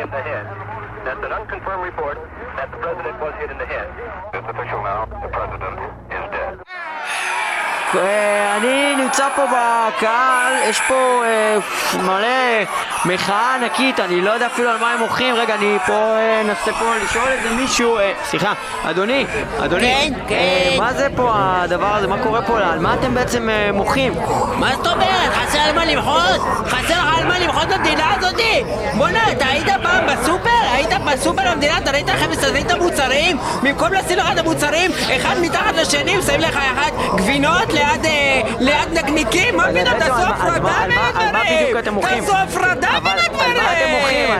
in 0.00 0.08
the 0.10 0.22
head. 0.22 0.46
That's 1.04 1.22
an 1.22 1.32
unconfirmed 1.32 1.84
report 1.84 2.16
that 2.56 2.70
the 2.72 2.78
president 2.78 3.20
was 3.20 3.34
hit 3.40 3.50
in 3.50 3.58
the 3.58 3.66
head. 3.66 3.88
It's 4.32 4.48
official 4.48 4.80
now. 4.82 5.04
The 5.24 5.28
president 5.28 5.76
is 6.16 6.24
dead. 6.32 6.54
אה, 7.94 8.56
אני 8.56 8.96
נמצא 8.96 9.28
פה 9.36 9.44
בקהל, 9.46 10.52
יש 10.68 10.80
פה 10.80 11.22
אה, 11.24 11.58
מלא 12.02 12.64
מחאה 13.05 13.55
ענקית, 13.55 13.99
אני 13.99 14.21
לא 14.21 14.31
יודע 14.31 14.45
אפילו 14.47 14.69
על 14.69 14.77
מה 14.77 14.91
הם 14.93 14.99
מוחים, 14.99 15.35
רגע, 15.35 15.55
אני 15.55 15.77
פה 15.85 15.93
אה, 15.93 16.41
אנסה 16.41 16.71
פה 16.79 16.85
לשאול 17.03 17.27
איזה 17.27 17.49
מישהו, 17.55 17.97
אה, 17.97 18.11
סליחה, 18.25 18.53
אדוני, 18.83 19.25
אדוני, 19.65 20.11
כן, 20.27 20.35
אה, 20.35 20.69
כן. 20.71 20.77
מה 20.77 20.93
זה 20.93 21.07
פה 21.15 21.31
הדבר 21.35 21.95
הזה, 21.95 22.07
מה 22.07 22.23
קורה 22.23 22.41
פה, 22.41 22.59
על 22.59 22.79
מה 22.79 22.93
אתם 22.93 23.13
בעצם 23.13 23.49
אה, 23.49 23.69
מוחים? 23.73 24.13
מה 24.55 24.75
זאת 24.75 24.87
אומרת? 24.87 25.33
חסר 25.33 25.59
על 25.59 25.75
מה 25.75 25.85
למחות? 25.85 26.41
חסר 26.67 26.93
לך 26.93 27.17
על 27.17 27.27
מה 27.27 27.39
למחות 27.39 27.67
במדינה 27.67 28.13
הזאתי? 28.17 28.63
בואנה, 28.97 29.31
אתה 29.31 29.45
היית 29.45 29.67
פעם 29.83 30.05
בסופר? 30.07 30.49
היית 30.73 30.89
בסופר 31.07 31.41
במדינה, 31.53 31.77
אתה 31.77 31.91
ראית 31.91 32.09
איך 32.09 32.23
הם 32.23 32.31
מסתדרים 32.31 32.65
את 32.65 32.71
המוצרים? 32.71 33.37
במקום 33.63 33.93
לשים 33.93 34.17
לך 34.17 34.31
את 34.33 34.37
המוצרים, 34.37 34.91
אחד 35.15 35.35
מתחת 35.41 35.75
לשני, 35.75 36.21
שמים 36.27 36.39
לך 36.41 36.55
אחד 36.73 36.91
גבינות 37.15 37.73
ליד, 37.73 38.05
אה, 38.05 38.41
ליד 38.59 38.97
נקניקים? 38.97 39.57
מה 39.57 39.63
פתאום? 39.63 39.99
תעשו 39.99 40.13
הפרדה 40.13 40.53
על 40.53 40.61
מה- 40.61 41.11
בין 41.17 41.27
על 41.27 41.31
מה 41.33 41.39
בדיוק 41.43 41.79
אתם 41.79 41.97
הדברים! 41.97 42.23
מוחים? 42.23 42.23
תעשו 42.25 42.37
הפרדה 42.37 42.90
אבל 42.97 43.09
על! 43.09 43.57
מה 43.57 43.73
אתם 43.73 43.89
מוחים? 43.99 44.31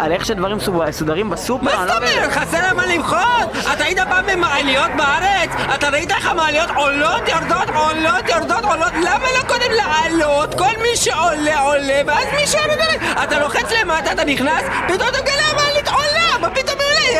על 0.00 0.12
איך 0.12 0.24
שדברים 0.26 0.56
מסו- 0.56 0.72
מסודרים 0.72 1.30
בסופר? 1.30 1.64
מה 1.64 1.70
זאת 1.70 1.88
לא 1.88 2.06
מבין. 2.06 2.18
אומרת? 2.18 2.32
חסר 2.32 2.56
על 2.56 2.76
מה 2.76 2.86
למחות? 2.86 3.50
אתה 3.74 3.84
היית 3.84 3.98
פעם 4.08 4.24
במעליות 4.26 4.90
בארץ? 4.96 5.50
אתה 5.74 5.88
ראית 5.88 6.10
איך 6.10 6.26
המעליות 6.26 6.70
עולות, 6.76 7.28
יורדות, 7.28 7.68
עולות, 7.74 8.28
יורדות, 8.28 8.64
עולות? 8.64 8.92
למה 9.02 9.26
לא 9.38 9.48
קודם 9.48 9.70
לעלות? 9.76 10.54
כל 10.54 10.70
מי 10.82 10.96
שעולה, 10.96 11.60
עולה, 11.60 12.00
ואז 12.06 12.26
מי 12.36 12.46
שיורד, 12.46 12.70
עולה. 12.70 13.24
אתה 13.24 13.38
לוחץ 13.38 13.72
למטה, 13.80 14.12
אתה 14.12 14.24
נכנס, 14.24 14.62
פתאום 14.88 15.08
אתה 15.08 15.18
מגלה 15.22 15.59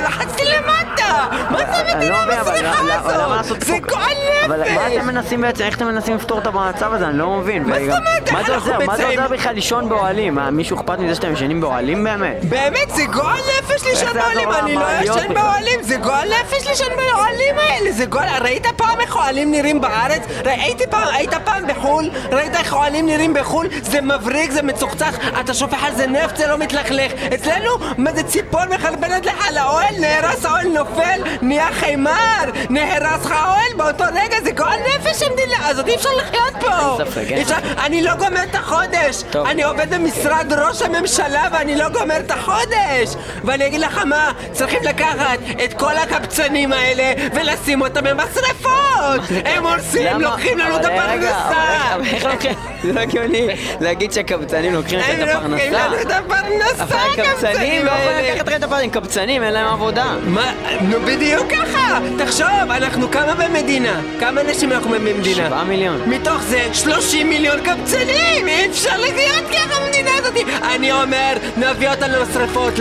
לחצתי 0.03 0.43
למטה! 0.45 1.27
מה 1.51 1.59
זה 1.59 1.83
לא 1.85 1.91
המדינה 1.93 2.17
המסריחה 2.23 2.83
למה- 2.83 3.17
למה 3.19 3.41
הזאת? 3.41 3.61
זה 3.65 3.73
פה- 3.73 3.89
גועל 3.89 4.11
אבל 4.47 4.59
מה 4.75 4.87
אתם 4.87 4.97
נפש! 4.97 5.05
מנסים 5.07 5.41
בעצם, 5.41 5.65
איך 5.65 5.77
אתם 5.77 5.87
מנסים 5.87 6.17
לפתור 6.17 6.39
את 6.39 6.47
המצב 6.47 6.93
הזה? 6.93 7.07
אני 7.07 7.19
לא 7.19 7.31
מבין. 7.31 7.63
מה 7.65 7.77
זאת 7.81 7.89
אומרת, 7.89 8.31
מה 8.33 8.45
זה 8.45 8.55
עוזר? 8.55 8.79
מה 8.87 8.97
זה? 8.97 9.07
עוזר 9.07 9.29
בכלל 9.29 9.55
לישון 9.55 9.89
באוהלים? 9.89 10.39
מישהו 10.53 10.77
אכפת 10.77 10.99
מזה 10.99 11.15
שאתם 11.15 11.33
ישנים 11.33 11.61
באוהלים 11.61 12.05
באמת? 12.05 12.45
באמת, 12.45 12.91
זה 12.95 13.05
גועל 13.07 13.39
נפש 13.59 13.85
לישון 13.85 14.13
באוהלים, 14.15 14.49
אני 14.53 14.75
לא 14.75 14.87
ישן? 15.03 15.35
באוהלים, 15.35 15.83
זה 15.83 15.97
גועל 15.97 16.29
נפש 16.29 16.69
לישון 16.69 16.89
באוהלים 16.97 17.55
האלה, 17.59 17.93
זה 17.93 18.05
גועל... 18.05 18.29
ראית 18.43 18.67
פעם 18.77 19.01
איך 19.01 19.17
אוהלים 19.17 19.51
נראים 19.51 19.81
בארץ? 19.81 20.23
ראיתי 20.45 20.85
פעם, 20.91 21.09
היית 21.15 21.35
פעם 21.45 21.63
בחו"ל? 21.69 22.11
ראית 22.33 22.55
איך 22.57 22.73
אוהלים 22.73 23.07
נראים 23.07 23.35
בחו"ל? 23.35 23.67
זה 23.83 24.01
מבריק, 24.01 24.51
זה 24.51 24.63
מצוחצח, 24.63 25.15
אתה 25.41 25.55
שופך 25.55 25.85
על 25.85 25.95
זה 25.95 26.07
נפט, 26.07 26.37
זה 26.37 26.47
לא 26.47 26.59
מתלכלך. 26.59 27.13
אצלנו, 27.35 27.69
מה 27.99 28.13
זה 28.13 28.23
ציפור 28.23 28.61
מחרבנת 28.71 29.27
לך 29.27 29.49
על 29.49 29.57
האוהל, 29.57 29.90
נהרס 30.01 30.45
האוהל 30.45 30.67
נופל, 30.69 31.21
נהיה 31.43 31.69
חיימר, 31.73 32.45
נהרס 32.71 33.25
לך 33.25 33.31
האוהל 33.33 33.73
באותו 33.77 34.05
רגע, 34.15 34.37
זה 34.45 34.51
גועל 34.51 34.79
נפש 34.97 35.23
המדינה 35.23 35.69
הזאת, 35.69 35.89
אי 35.89 35.95
אפשר 35.97 36.09
לחיות 36.19 36.55
פה. 36.61 36.69
אין 36.99 37.07
ספק, 37.11 37.19
אין 37.29 37.37
אי 37.37 37.43
אפשר- 37.43 37.55
אני 37.87 38.03
לא 38.03 38.15
גומר 38.15 38.43
את 38.51 38.55
החודש, 38.55 39.23
טוב. 39.31 39.47
אני 39.47 39.63
עובד 39.63 39.95
במשרד 39.95 40.53
ראש 40.53 40.83
הממשלה 40.83 41.43
ואני 41.53 41.77
לא 41.77 41.89
גומר 41.89 42.17
את 42.19 42.31
החודש! 42.31 43.15
ואני 43.45 43.67
אגיד 43.67 43.81
לך 43.81 43.99
מה, 44.05 44.31
צריכים 44.53 44.79
לקחת 44.83 45.39
את 45.65 45.73
כל 45.75 45.97
הקבצנים 45.97 46.73
האלה 46.73 47.13
ולשים 47.35 47.81
אותם 47.83 48.01
במשרפות! 48.05 49.21
הם 49.45 49.67
הורסים? 49.67 50.21
לוקחים 50.21 50.59
לנו 50.59 50.77
את 50.77 50.85
הפרנסה! 50.85 51.97
איך- 52.13 52.25
לוקחים? 52.25 52.55
זה 52.83 52.93
לא 52.93 53.01
הגיוני 53.01 53.47
להגיד 53.81 54.13
שהקבצנים 54.13 54.75
לוקחים 54.75 54.99
לך 54.99 55.05
הם 55.09 55.15
את 55.15 55.35
לוקחים 55.35 55.75
הפרנסה. 55.75 55.87
לנו 55.89 56.01
את 56.03 56.11
הפרנסה, 56.11 56.85
הקבצנים 57.13 57.89
האלה. 57.89 58.37
את 58.37 58.63
הפרנסה, 58.63 58.77
הם 58.85 58.91
קבצנים, 58.91 59.43
אין 59.43 59.53
להם 59.53 59.67
עבודה. 59.81 60.15
מה? 60.27 60.53
נו 60.81 60.97
בדיוק 61.07 61.47
ככה! 61.51 61.99
תחשוב, 62.19 62.47
אנחנו 62.71 63.11
כמה 63.11 63.35
במדינה? 63.35 64.01
כמה 64.21 64.41
אנשים 64.41 64.73
אנחנו 64.73 64.91
במדינה? 64.91 65.47
שבעה 65.47 65.65
מיליון. 65.65 66.01
מתוך 66.07 66.43
זה 66.43 66.61
30 66.73 67.29
מיליון 67.29 67.61
קבצנים! 67.61 68.49
אי 68.49 68.67
אפשר 68.71 68.97
לחיות 69.01 69.49
ככה 69.53 69.81
במדינה 69.87 70.11
הזאת! 70.19 70.35
אני 70.75 70.93
אומר, 70.93 71.33
נביא 71.57 71.89
אותנו 71.91 72.15
לשרפות? 72.23 72.79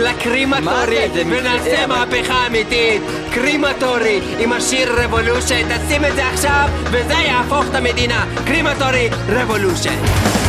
זה 1.14 1.22
ונעשה 1.26 1.84
אבל- 1.84 1.94
מהפכה 1.98 2.46
אמיתית! 2.46 3.02
Crematory, 3.34 4.20
עם 4.38 4.52
השיר 4.52 4.92
Revolution, 5.02 5.68
תשים 5.78 6.04
את 6.04 6.14
זה 6.14 6.26
עכשיו, 6.26 6.68
וזה 6.84 7.14
יהפוך 7.14 7.64
את 7.70 7.74
המדינה! 7.74 8.24
Crematory 8.46 9.08
Revolution! 9.28 10.39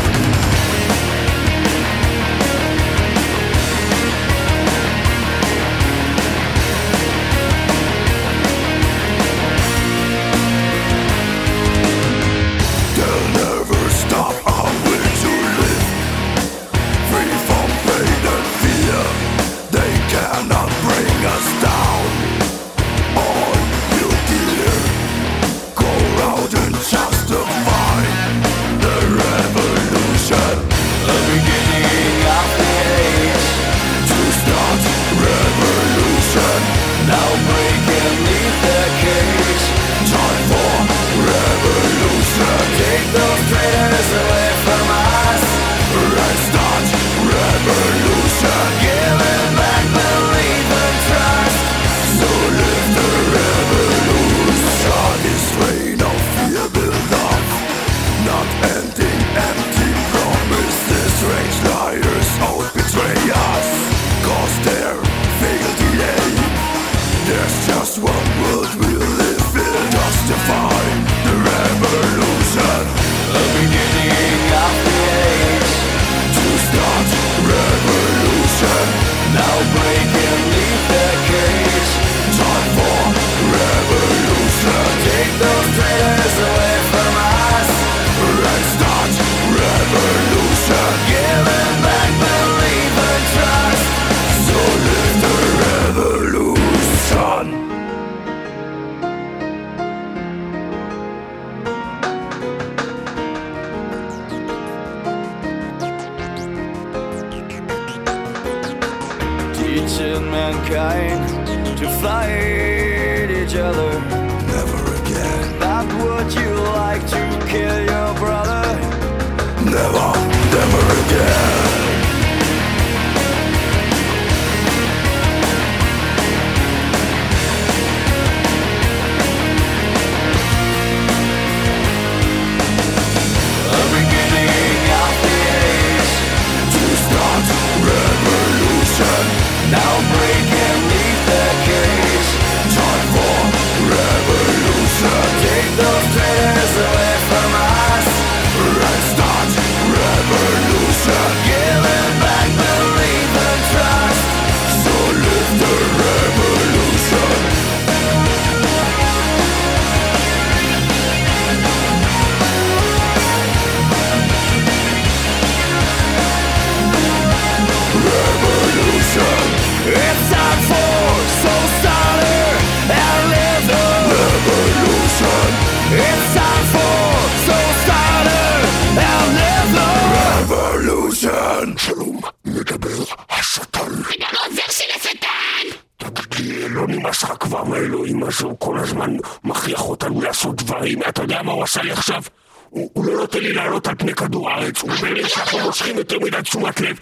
יודע 191.42 191.52
מה 191.52 191.52
הוא 191.52 191.64
עשה 191.64 191.82
לי 191.82 191.92
עכשיו? 191.92 192.22
הוא, 192.70 192.92
הוא 192.94 193.06
לא 193.06 193.14
נותן 193.14 193.40
לי 193.40 193.54
לעלות 193.54 193.88
על 193.88 193.96
פני 193.96 194.14
כדור 194.14 194.50
הארץ, 194.50 194.82
הוא 194.82 194.92
אומר 194.92 195.14
לי 195.14 195.30
שאנחנו 195.30 195.60
מושכים 195.60 195.98
יותר 195.98 196.20
מדי 196.20 196.42
תשומת 196.42 196.80
לב, 196.82 197.00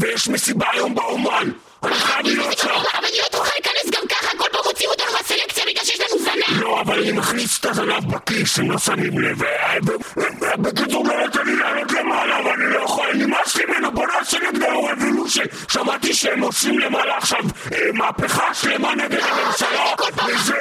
ויש 0.00 0.28
מסיבה 0.28 0.66
היום 0.72 0.94
באומן. 0.94 1.50
אני 1.84 1.94
חייב 1.94 2.26
להיות 2.26 2.58
שם. 2.58 2.68
אבל 2.68 3.06
אני 3.08 3.18
לא 3.22 3.28
תוכל 3.30 3.50
להיכנס 3.54 3.90
גם 4.00 4.08
ככה, 4.08 4.36
כל 4.38 4.44
פעם 4.52 4.62
הוציאו 4.64 4.90
אותנו 4.90 5.06
מהסלקציה 5.12 5.64
בגלל 5.66 5.84
שיש 5.84 6.00
לנו 6.00 6.18
זנב. 6.18 6.60
לא, 6.60 6.80
אבל 6.80 6.98
אני 7.00 7.12
מכניס 7.12 7.60
את 7.60 7.66
הזנב 7.66 8.14
בכיס, 8.14 8.58
הם 8.58 8.70
לא 8.70 8.78
שמים 8.78 9.18
לב. 9.18 9.42
אה, 9.42 9.76
ו- 9.86 10.20
ו- 10.20 10.62
בקיצור, 10.62 11.04
לא 11.08 11.26
נותן 11.26 11.46
לי 11.46 11.56
לעלות 11.56 11.92
למעלה, 11.92 12.46
ואני 12.46 12.64
לא 12.74 12.78
יכול, 12.84 13.06
נמאס 13.14 13.56
לי 13.56 13.64
ממנו, 13.68 13.92
בוא 13.92 14.06
נעשה 14.06 14.38
נגדו 14.48 14.84
רבולושן. 14.84 15.44
שמעתי 15.68 16.14
שהם 16.14 16.40
עושים 16.40 16.78
למעלה 16.78 17.16
עכשיו 17.16 17.40
אה, 17.72 17.78
מהפכה 17.94 18.54
שלמה 18.54 18.94
נגד 18.94 19.20
הממשלה, 19.22 19.84
וזה, 20.26 20.54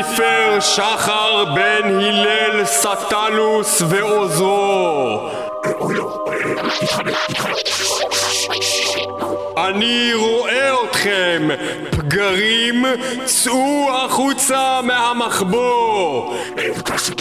לוסיפר, 0.00 0.60
שחר, 0.60 1.44
בן 1.44 2.00
הלל, 2.00 2.64
סטנוס 2.64 3.82
ועוזרו. 3.88 5.30
אני 9.56 10.10
רואה 10.14 10.84
אתכם, 10.84 11.48
פגרים, 11.90 12.84
צאו 13.24 13.90
החוצה 13.92 14.80
תעסק. 16.84 17.14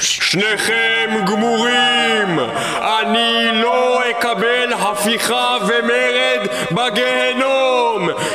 שניכם 0.00 1.10
גמורים! 1.26 2.40
אני 2.76 3.48
לא 3.52 4.00
אקבל 4.10 4.72
הפיכה 4.72 5.56
ומרד 5.66 6.46
בגיהנום! 6.70 7.73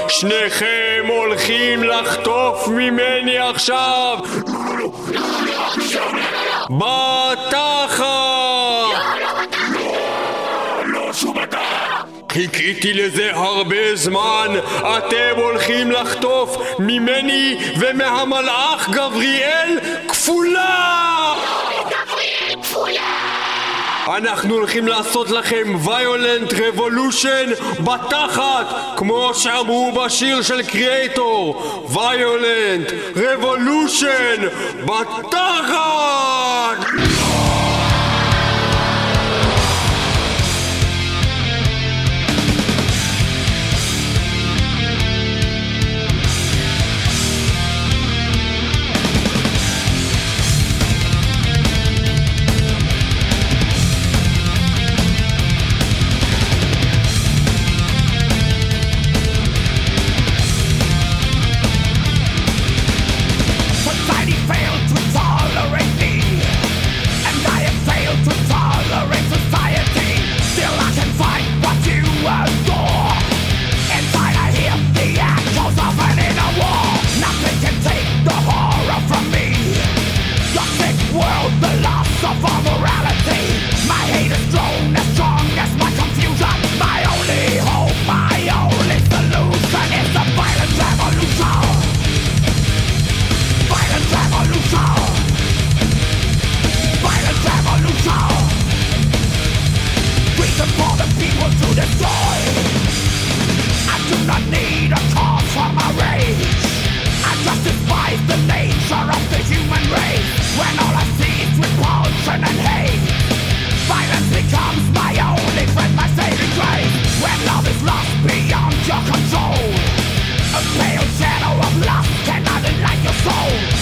שניכם 0.07 1.05
הולכים 1.07 1.84
לחטוף 1.84 2.67
ממני 2.67 3.39
עכשיו! 3.39 4.17
בתחת! 6.70 7.99
חיכיתי 12.32 12.93
לזה 12.93 13.30
הרבה 13.34 13.95
זמן, 13.95 14.47
אתם 14.97 15.36
הולכים 15.36 15.91
לחטוף 15.91 16.57
ממני 16.80 17.57
ומהמלאך 17.80 18.89
גבריאל 18.89 19.80
כפולה! 20.07 21.59
אנחנו 24.18 24.53
הולכים 24.53 24.88
לעשות 24.88 25.30
לכם 25.30 25.76
ויולנט 25.86 26.53
רבולושן 26.53 27.49
בתחת 27.80 28.68
כמו 28.97 29.32
שאמרו 29.34 29.91
בשיר 29.91 30.41
של 30.41 30.64
קריאייטור 30.64 31.64
ויולנט 31.89 32.91
רבולושן 33.16 34.47
בתחת! 34.86 35.80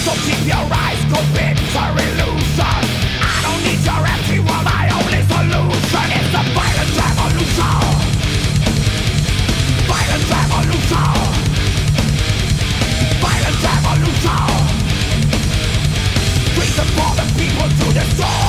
So 0.08 0.14
keep 0.24 0.40
your 0.46 0.64
eyes 0.72 1.04
open 1.12 1.54
for 1.68 1.92
illusion. 1.92 2.80
I 3.20 3.36
don't 3.44 3.60
need 3.60 3.84
your 3.84 4.00
empty 4.08 4.40
world, 4.40 4.64
my 4.64 4.88
only 4.96 5.20
solution 5.28 6.08
is 6.16 6.28
the 6.32 6.42
violent 6.56 6.92
revolution. 6.96 7.80
Violent 9.84 10.24
revolution. 10.32 11.12
Violent 13.20 13.58
revolution. 13.68 14.48
Reason 16.56 16.88
for 16.96 17.12
the 17.20 17.26
people 17.36 17.68
to 17.68 17.86
destroy 17.92 18.47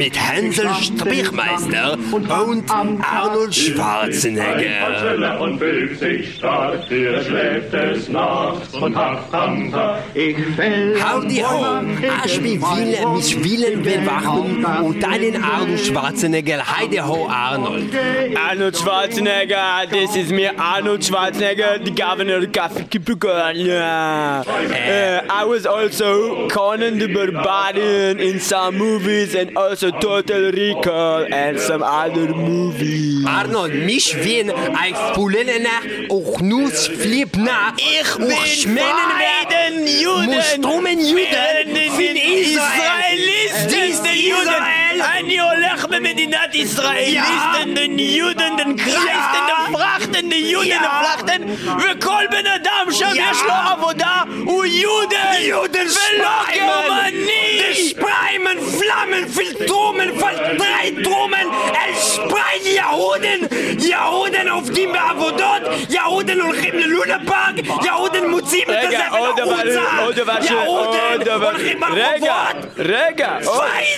mit 0.00 0.18
Hänsel 0.18 0.70
Strichmeister 0.80 1.98
und 2.10 2.30
Arnold 2.30 3.54
Schwarzenegger. 3.54 5.38
und 5.38 5.58
fühlt 5.58 5.98
sich 5.98 6.36
stark, 6.36 6.88
der 6.88 7.22
schläft 7.22 7.70
des 7.74 8.08
Nachts 8.08 8.72
und 8.72 8.96
hat 8.96 9.30
Panther. 9.30 10.02
Ich 10.14 10.38
fäll 10.56 10.96
Howdy 10.98 11.42
ho, 11.42 11.82
ich 12.24 12.40
bin 12.40 12.62
Wiener, 12.62 13.10
mich 13.14 13.44
Willen 13.44 13.84
will 13.84 14.06
wachen 14.06 14.64
und 14.64 15.02
deinen 15.02 15.44
Arnold 15.44 15.80
Schwarzenegger, 15.80 16.62
heide 16.64 17.06
ho 17.06 17.28
Arnold. 17.28 17.90
Arnold 18.34 18.78
Schwarzenegger, 18.78 19.86
this 19.90 20.16
is 20.16 20.30
me, 20.30 20.48
Arnold 20.58 21.04
Schwarzenegger, 21.04 21.78
the 21.84 21.90
governor 21.90 22.38
of 22.38 22.50
California. 22.52 24.44
Uh, 24.46 25.26
I 25.28 25.44
was 25.44 25.66
also 25.66 26.48
Conan 26.48 26.98
the 26.98 27.08
Barbarian 27.08 28.18
in 28.18 28.40
some 28.40 28.78
movies 28.78 29.34
and 29.34 29.54
also 29.58 29.89
Total 29.89 30.51
Recall 30.51 31.25
and 31.33 31.59
some 31.59 31.81
other 31.81 32.27
movies. 32.35 33.25
Arnold, 33.25 33.73
mich 33.73 34.15
wien, 34.23 34.51
ich 34.87 34.95
fühle 35.15 35.59
nach, 35.59 35.83
auch 36.09 36.39
nur 36.39 36.69
flip 36.69 37.35
nach. 37.35 37.73
Ich 37.77 38.63
bin 38.65 38.77
Weiden 38.77 39.87
Juden. 39.87 40.35
Mustromen 40.35 40.99
Juden, 40.99 41.69
Juden, 41.73 42.15
Israelisten, 42.15 44.03
den 44.03 44.19
Juden. 44.19 44.85
אני 45.01 45.39
הולך 45.39 45.85
במדינת 45.85 46.55
ישראל, 46.55 47.13
ליסטן 47.13 47.99
יהודן, 47.99 48.57
דן 48.57 48.77
קרייסטן, 48.77 49.43
דן 49.47 49.73
פרחטן, 49.73 50.29
דן 50.29 50.31
יהודן, 50.31 50.69
דן 50.69 50.99
פלחטן, 50.99 51.41
וכל 51.79 52.23
בן 52.31 52.45
אדם 52.55 52.91
שם 52.91 53.11
יש 53.15 53.37
לו 53.43 53.53
עבודה, 53.71 54.21
הוא 54.45 54.65
יודן, 54.65 55.08
Juden, 55.38 55.88
Schmeimen, 55.88 57.28
Spreimen, 57.74 58.58
Flammen, 58.58 59.28
Filtrumen, 59.28 60.18
Verdreitrumen, 60.18 61.46
Elsprein, 61.86 62.74
Jahuden, 62.74 63.78
Jahuden 63.78 64.48
auf 64.48 64.70
die 64.70 64.86
Avodot, 64.88 65.88
Jahuden 65.88 66.42
und 66.42 66.54
Himmelunenpark, 66.54 67.62
Jahuden 67.84 68.09
יהודים 68.20 68.30
מוציאים 68.30 68.68
את 68.70 68.84
הזבל 68.84 70.38
החוצה, 70.38 71.24
יהודים 71.24 71.50
הולכים 71.50 71.80
ברחובות, 71.80 72.56
רגע, 72.78 73.38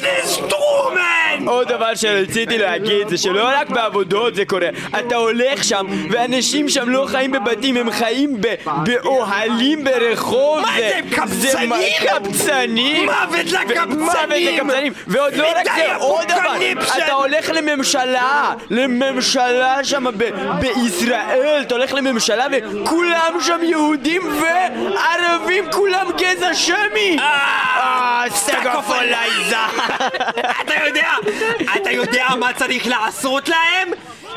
פיינסטרומן! 0.00 1.46
עוד 1.46 1.68
דבר 1.68 1.94
שרציתי 1.94 2.58
להגיד 2.58 3.08
זה 3.08 3.18
שלא 3.18 3.44
רק 3.44 3.70
בעבודות 3.70 4.34
זה 4.34 4.44
קורה 4.44 4.68
אתה 4.98 5.16
הולך 5.16 5.64
שם 5.64 5.86
ואנשים 6.10 6.68
שם 6.68 6.88
לא 6.88 7.06
חיים 7.08 7.30
בבתים 7.32 7.76
הם 7.76 7.90
חיים 7.90 8.40
באוהלים 8.66 9.84
ברחוב 9.84 10.60
מה 10.60 10.68
זה, 10.78 11.00
קבצנים? 11.10 11.82
קבצנים 12.06 13.06
מוות 13.06 13.46
לקבצנים! 13.52 14.92
ועוד 15.06 15.34
לא 15.34 15.46
רק 15.56 15.66
זה 15.76 15.94
עוד 15.96 16.24
דבר! 16.28 16.54
אתה 17.04 17.12
הולך 17.12 17.50
לממשלה 17.54 18.54
לממשלה 18.70 19.84
שם 19.84 20.04
בישראל 20.60 21.62
אתה 21.62 21.74
הולך 21.74 21.94
לממשלה 21.94 22.46
וכולם 22.52 23.34
שם 23.40 23.60
יהודים 23.62 24.11
וערבים 24.20 25.64
כולם 25.72 26.06
גזע 26.18 26.54
שמי. 26.54 27.16
אה 27.20 28.22
אתה 30.60 30.74
יודע, 30.86 31.08
אתה 31.76 31.90
יודע 31.90 32.26
מה 32.38 32.52
צריך 32.52 32.86
לעשות 32.86 33.48
להם? 33.48 33.88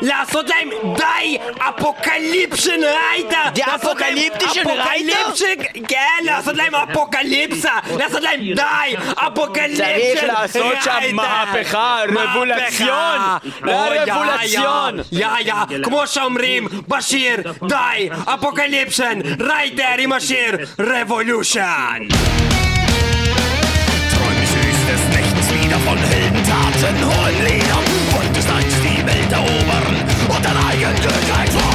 לעשות 0.02 0.48
להם 0.48 0.70
Die 0.96 1.38
Apokalyptischen 1.58 2.80
Reiter! 2.82 3.50
Die 3.54 3.62
Apokalyptischen 3.74 4.66
Reiter? 4.66 5.14
כן, 5.88 6.24
לעשות 6.24 6.56
להם 6.56 6.74
אפוקליפסה! 6.74 7.72
לעשות 7.98 8.22
להם 8.22 8.40
Die 8.40 8.96
Apokalyptischen 9.14 9.76
צריך 9.76 10.24
לעשות 10.24 10.74
שם 10.84 11.00
מהפכה, 11.12 11.98
Revolution! 12.08 13.18
Revolution! 13.64 15.00
Ja 15.12 15.28
ja, 15.44 15.54
כמו 15.82 16.06
שאומרים 16.06 16.68
בשיר 16.88 17.36
Die 17.68 18.08
Apokalyptischen 18.24 19.20
Reiter 19.40 19.94
עם 19.98 20.12
השיר 20.12 20.56
Revolution! 20.78 22.02
Träum 24.12 24.40
süßes 24.52 25.02
Nächts 25.14 25.46
wieder 25.54 25.78
von 25.86 25.98
Heldentaten, 25.98 26.96
hohen 27.08 27.38
Liedern 27.46 27.84
und 28.18 28.36
des 28.36 28.46
Nachts 28.52 28.74
die 28.84 29.00
Welt 29.06 29.32
erobern 29.32 29.84
und 29.85 29.85
good. 31.02 31.12
I 31.12 31.65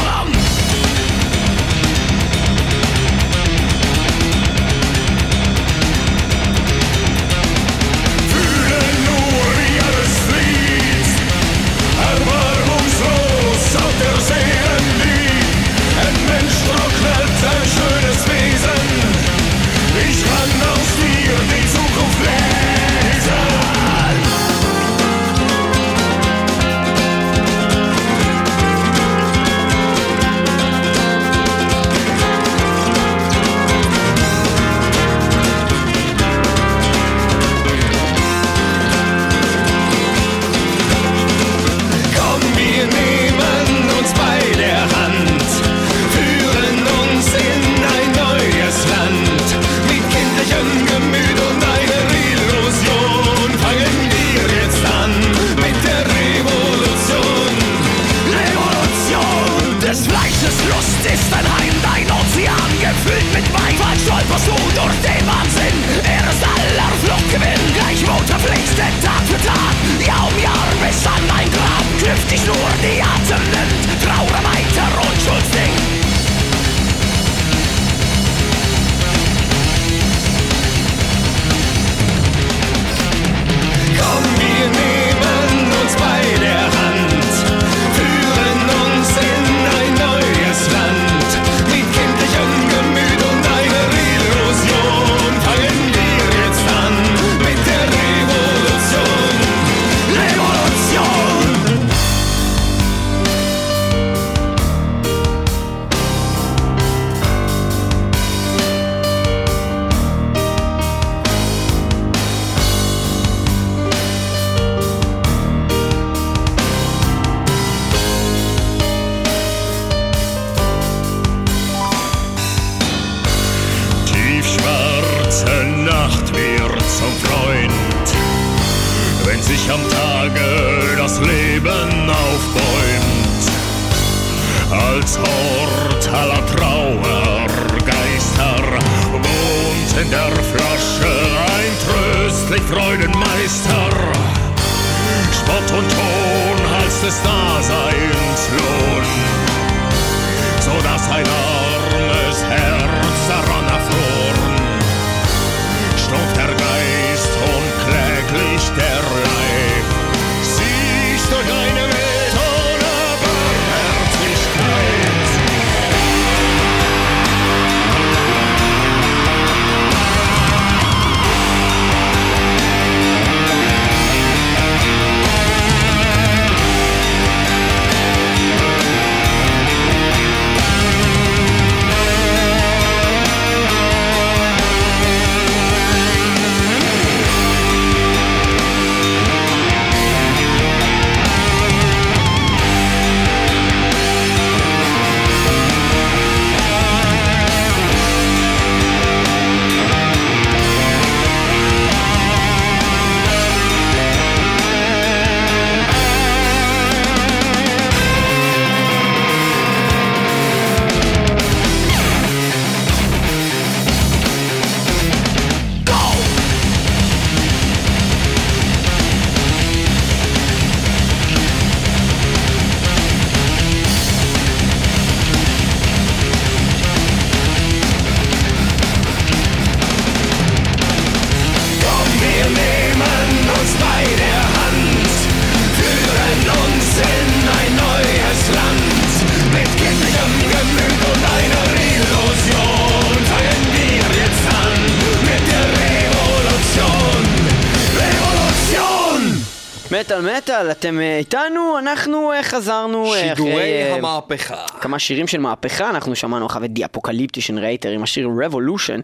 מטאל 250.42 250.72
אתם 250.72 251.00
אה, 251.00 251.18
איתנו, 251.18 251.80
אנחנו 251.80 252.32
אה, 252.32 252.44
חזרנו 252.44 253.06
אה, 253.06 253.10
אחרי 253.10 253.30
שידורי 253.30 253.84
המהפכה. 253.84 254.66
כמה 254.82 255.00
שירים 255.00 255.28
של 255.28 255.40
מהפכה, 255.40 255.90
אנחנו 255.90 256.16
שמענו 256.16 256.46
אחריו 256.46 256.66
את 256.66 256.74
Die 256.74 256.86
Apokalyptischen 256.86 257.58
Reiter 257.58 257.90
עם 257.90 258.04
השיר 258.04 258.28
Revolution, 258.28 259.02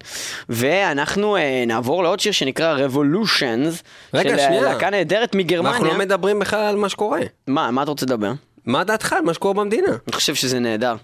ואנחנו 0.50 1.38
נעבור 1.68 2.04
לעוד 2.04 2.20
שיר 2.20 2.32
שנקרא 2.32 2.78
Revolutions, 2.88 3.84
רגע, 4.14 4.30
של 4.30 4.38
שנייה. 4.38 4.62
להקה 4.62 4.90
נהדרת 4.90 5.36
מגרמניה. 5.36 5.72
אנחנו 5.72 5.88
לא 5.88 5.98
מדברים 5.98 6.40
בכלל 6.40 6.60
על 6.60 6.76
מה 6.76 6.90
שקורה. 6.90 7.20
מה, 7.48 7.72
מה 7.72 7.84
אתה 7.84 7.92
רוצה 7.92 8.06
לדבר? 8.06 8.32
מה 8.66 8.84
דעתך 8.84 9.14
על 9.14 9.22
מה 9.22 9.34
שקורה 9.34 9.54
במדינה? 9.54 9.88
אני 10.08 10.14
חושב 10.14 10.36
שזה 10.36 10.60
נהדר. 10.60 10.96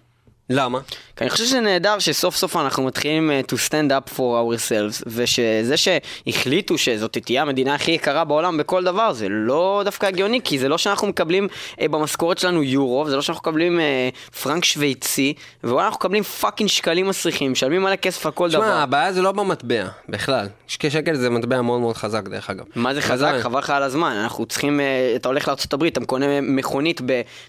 למה? 0.49 0.79
כי 1.15 1.23
אני 1.23 1.29
חושב 1.29 1.45
שזה 1.45 1.59
נהדר 1.59 1.99
שסוף 1.99 2.35
סוף 2.35 2.57
אנחנו 2.57 2.83
מתחילים 2.83 3.31
uh, 3.31 3.51
to 3.51 3.55
stand 3.55 3.91
up 3.91 4.17
for 4.17 4.19
ourselves, 4.19 5.03
ושזה 5.07 5.75
שהחליטו 5.77 6.77
שזאת 6.77 7.17
תהיה 7.17 7.41
המדינה 7.41 7.75
הכי 7.75 7.91
יקרה 7.91 8.23
בעולם 8.23 8.57
בכל 8.57 8.83
דבר, 8.83 9.13
זה 9.13 9.27
לא 9.29 9.81
דווקא 9.85 10.05
הגיוני, 10.05 10.39
כי 10.43 10.59
זה 10.59 10.69
לא 10.69 10.77
שאנחנו 10.77 11.07
מקבלים 11.07 11.47
אה, 11.47 11.87
במשכורת 11.87 12.37
שלנו 12.37 12.63
יורו, 12.63 13.09
זה 13.09 13.15
לא 13.15 13.21
שאנחנו 13.21 13.41
מקבלים 13.41 13.79
אה, 13.79 14.35
פרנק 14.35 14.65
שוויצי, 14.65 15.33
ואולי 15.63 15.85
אנחנו 15.85 15.97
מקבלים 15.97 16.23
fucking 16.23 16.69
שקלים 16.69 17.07
מסריחים, 17.07 17.51
משלמים 17.51 17.83
מלא 17.83 17.95
כסף 17.95 18.25
על 18.25 18.31
כל 18.31 18.49
דבר. 18.49 18.61
תשמע, 18.61 18.83
הבעיה 18.83 19.13
זה 19.13 19.21
לא 19.21 19.31
במטבע, 19.31 19.85
בכלל. 20.09 20.47
שקל 20.67 20.89
שקל 20.89 21.15
זה 21.15 21.29
מטבע 21.29 21.61
מאוד 21.61 21.81
מאוד 21.81 21.97
חזק, 21.97 22.23
דרך 22.23 22.49
אגב. 22.49 22.63
מה 22.75 22.93
זה 22.93 23.01
חזק? 23.01 23.33
חבל 23.41 23.59
לך 23.59 23.69
על 23.69 23.83
הזמן. 23.83 24.15
אנחנו 24.23 24.45
צריכים, 24.45 24.79
אה, 24.79 25.13
אתה 25.15 25.27
הולך 25.27 25.47
לארה"ב, 25.47 25.83
אתה 25.83 26.05
קונה 26.05 26.41
מכונית 26.41 27.01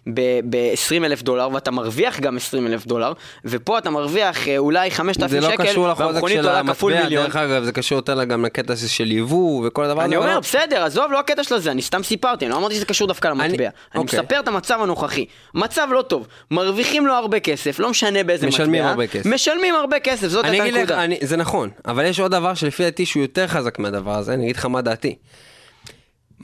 ב-20 0.07 1.05
אלף 1.05 1.23
דולר, 1.23 1.49
ואתה 1.53 1.71
מרוויח 1.71 2.21
גם 2.21 2.37
20 2.37 2.67
אלף 2.67 2.84
דולר, 2.87 3.13
ופה 3.45 3.79
אתה 3.79 3.91
מרוויח 3.91 4.49
אה, 4.49 4.59
אולי 4.59 4.91
5,000 4.91 5.31
זה 5.31 5.43
שקל, 5.43 5.63
לא 5.63 5.71
קשור 5.71 5.89
לחוזק 5.89 6.29
של 6.29 6.49
המטבע. 6.49 7.09
דרך 7.09 7.37
אגב, 7.37 7.65
זה 7.65 7.73
קשור 7.73 7.97
יותר 7.97 8.25
גם 8.25 8.45
לקטע 8.45 8.77
של 8.77 9.13
יבוא 9.13 9.67
וכל 9.67 9.85
הדבר 9.85 10.01
הזה. 10.01 10.07
אני 10.07 10.17
אומר. 10.17 10.41
בסדר, 10.41 10.85
עזוב, 10.85 11.13
לא 11.13 11.19
הקטע 11.19 11.45
של 11.45 11.59
זה, 11.59 11.71
אני 11.71 11.83
סתם 11.83 12.03
סיפרתי, 12.03 12.45
אני 12.45 12.53
לא 12.53 12.57
אמרתי 12.57 12.75
שזה 12.75 12.85
קשור 12.85 13.09
דווקא 13.09 13.29
למטבע. 13.29 13.69
אני 13.95 14.03
אוקיי. 14.03 14.21
מספר 14.21 14.41
את 14.41 14.49
המצב 14.49 14.79
הנוכחי. 14.83 15.27
מצב 15.55 15.89
לא 15.91 16.03
טוב, 16.03 16.27
מרוויחים 16.51 17.07
לו 17.07 17.15
הרבה 17.15 17.41
כסף, 17.41 17.79
לא 17.79 17.91
משנה 17.91 18.25
באיזה 18.25 18.47
מטבע. 18.47 18.65
משלמים 18.65 18.85
הרבה 18.85 19.07
כסף. 19.07 19.27
משלמים 19.27 19.75
הרבה 19.75 20.01
כסף, 20.01 20.29
זאת 20.29 20.45
הייתה 20.45 20.65
הנקודה. 20.65 21.05
זה 21.21 21.37
נכון, 21.37 21.71
אבל 21.87 22.05
יש 22.05 22.21
עוד 22.21 22.31
דבר 22.31 22.55
שלפי 22.55 22.83
דעתי 22.83 23.07
שהוא 23.07 23.23
יותר 23.23 23.47
חזק 23.47 23.79
מהדבר 23.79 24.19
הזה, 24.19 24.35
אני 24.35 24.45
אגיד 24.45 24.57
לך 24.57 24.67
מה 24.67 24.83
דעתי. 24.83 25.15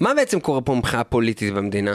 מה 0.01 0.15
בעצם 0.15 0.41
קורה 0.41 0.61
פה 0.61 0.75
מבחינה 0.75 1.05
פוליטית 1.05 1.55
במדינה? 1.55 1.95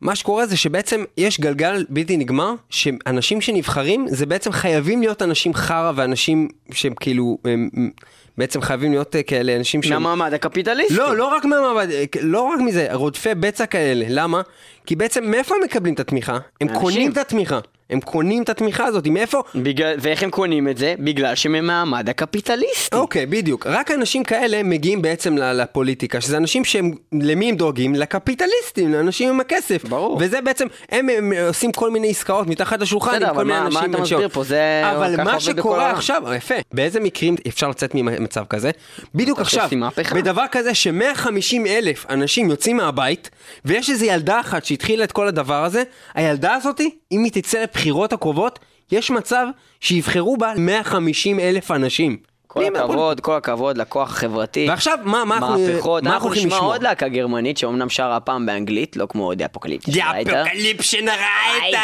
מה 0.00 0.16
שקורה 0.16 0.46
זה 0.46 0.56
שבעצם 0.56 1.04
יש 1.16 1.40
גלגל 1.40 1.84
בלתי 1.88 2.16
נגמר, 2.16 2.54
שאנשים 2.70 3.40
שנבחרים 3.40 4.06
זה 4.08 4.26
בעצם 4.26 4.52
חייבים 4.52 5.00
להיות 5.00 5.22
אנשים 5.22 5.54
חרא 5.54 5.92
ואנשים 5.96 6.48
שהם 6.72 6.94
כאילו, 7.00 7.38
הם, 7.44 7.90
בעצם 8.38 8.60
חייבים 8.60 8.90
להיות 8.90 9.16
אה, 9.16 9.22
כאלה 9.22 9.56
אנשים 9.56 9.82
שהם... 9.82 10.02
מהמעמד 10.02 10.34
הקפיטליסטי. 10.34 10.94
לא, 10.94 11.16
לא 11.16 11.26
רק 11.26 11.44
מהמעמד, 11.44 11.90
אה, 11.90 12.04
לא 12.20 12.40
רק 12.40 12.60
מזה, 12.60 12.88
רודפי 12.92 13.34
בצע 13.34 13.66
כאלה, 13.66 14.04
למה? 14.08 14.42
כי 14.86 14.96
בעצם 14.96 15.30
מאיפה 15.30 15.54
הם 15.54 15.60
מקבלים 15.64 15.94
את 15.94 16.00
התמיכה? 16.00 16.38
הם 16.60 16.68
אנשים. 16.68 16.80
קונים 16.80 17.12
את 17.12 17.18
התמיכה. 17.18 17.58
הם 17.90 18.00
קונים 18.00 18.42
את 18.42 18.48
התמיכה 18.48 18.84
הזאת, 18.84 19.06
מאיפה? 19.06 19.42
בגלל, 19.54 19.94
ואיך 20.00 20.22
הם 20.22 20.30
קונים 20.30 20.68
את 20.68 20.78
זה? 20.78 20.94
בגלל 20.98 21.34
שהם 21.34 21.52
מהמעמד 21.52 22.08
הקפיטליסטי. 22.08 22.96
אוקיי, 22.96 23.26
בדיוק. 23.26 23.66
רק 23.66 23.90
אנשים 23.90 24.24
כאלה 24.24 24.62
מגיעים 24.62 25.02
בעצם 25.02 25.36
לפוליטיקה, 25.38 26.20
שזה 26.20 26.36
אנשים 26.36 26.64
שהם, 26.64 26.90
למי 27.12 27.48
הם 27.48 27.56
דואגים? 27.56 27.94
לקפיטליסטים, 27.94 28.92
לאנשים 28.92 29.28
עם 29.28 29.40
הכסף. 29.40 29.84
ברור. 29.84 30.16
וזה 30.20 30.40
בעצם, 30.40 30.66
הם, 30.90 31.08
הם 31.08 31.32
עושים 31.48 31.72
כל 31.72 31.90
מיני 31.90 32.10
עסקאות 32.10 32.46
מתחת 32.46 32.80
לשולחן 32.80 33.10
בסדר, 33.10 33.28
עם 33.28 33.34
כל 33.34 33.40
אבל 33.40 33.44
מיני 33.44 33.58
מה- 33.60 33.66
אנשים. 33.66 33.80
מה 33.90 33.96
אתה 33.96 34.02
מסביר 34.02 34.28
פה? 34.28 34.44
זה- 34.44 34.82
אבל 34.96 35.16
מה 35.16 35.24
בכל 35.24 35.40
שקורה 35.40 35.80
העולם. 35.82 35.94
עכשיו, 35.96 36.22
יפה, 36.36 36.54
באיזה 36.74 37.00
מקרים 37.00 37.36
אפשר 37.48 37.68
לצאת 37.68 37.94
ממצב 37.94 38.44
כזה? 38.48 38.70
בדיוק 39.14 39.40
עכשיו. 39.40 39.68
בדבר 40.14 40.44
כזה 40.52 40.74
ש-150 40.74 41.30
אלף 41.66 42.06
אנשים 42.10 42.50
יוצאים 42.50 42.76
מהבית, 42.76 43.30
ויש 43.64 43.90
איזו 43.90 44.04
ילדה 44.04 44.40
אחת 44.40 44.64
שהתחילה 44.64 45.04
את 45.04 45.12
כל 45.12 45.28
הדבר 45.28 45.64
הזה, 45.64 45.82
הילדה 46.14 46.54
הזאתי, 46.54 46.90
אם 47.12 47.24
היא 47.24 47.32
תצא 47.32 47.64
לבחירות 47.78 48.12
הקרובות, 48.12 48.58
יש 48.92 49.10
מצב 49.10 49.46
שיבחרו 49.80 50.36
בה 50.36 50.52
150 50.56 51.40
אלף 51.40 51.70
אנשים. 51.70 52.16
כל? 52.50 52.64
הכבוד, 52.76 53.20
כל 53.20 53.36
הכבוד 53.36 53.78
לכוח 53.78 54.10
החברתי. 54.10 54.66
ועכשיו, 54.70 54.98
מה- 55.04 55.24
מה 55.24 55.36
אנחנו- 55.36 55.58
מהפכות. 55.58 56.02
מה 56.02 56.10
אנחנו 56.10 56.14
אנחנו 56.14 56.28
הולכים 56.28 56.46
נשמע 56.46 56.56
לשמוע? 56.58 56.72
עוד 56.72 56.82
להקה 56.82 57.08
גרמנית 57.08 57.58
שאומנם 57.58 57.88
שרה 57.90 58.16
הפעם 58.16 58.46
באנגלית, 58.46 58.96
לא 58.96 59.06
כמו 59.08 59.34
Die 59.34 59.44
Apokalypti. 59.44 59.90
Die 59.90 60.00
Apokalyptischen 60.02 61.06
Reiter! 61.08 61.78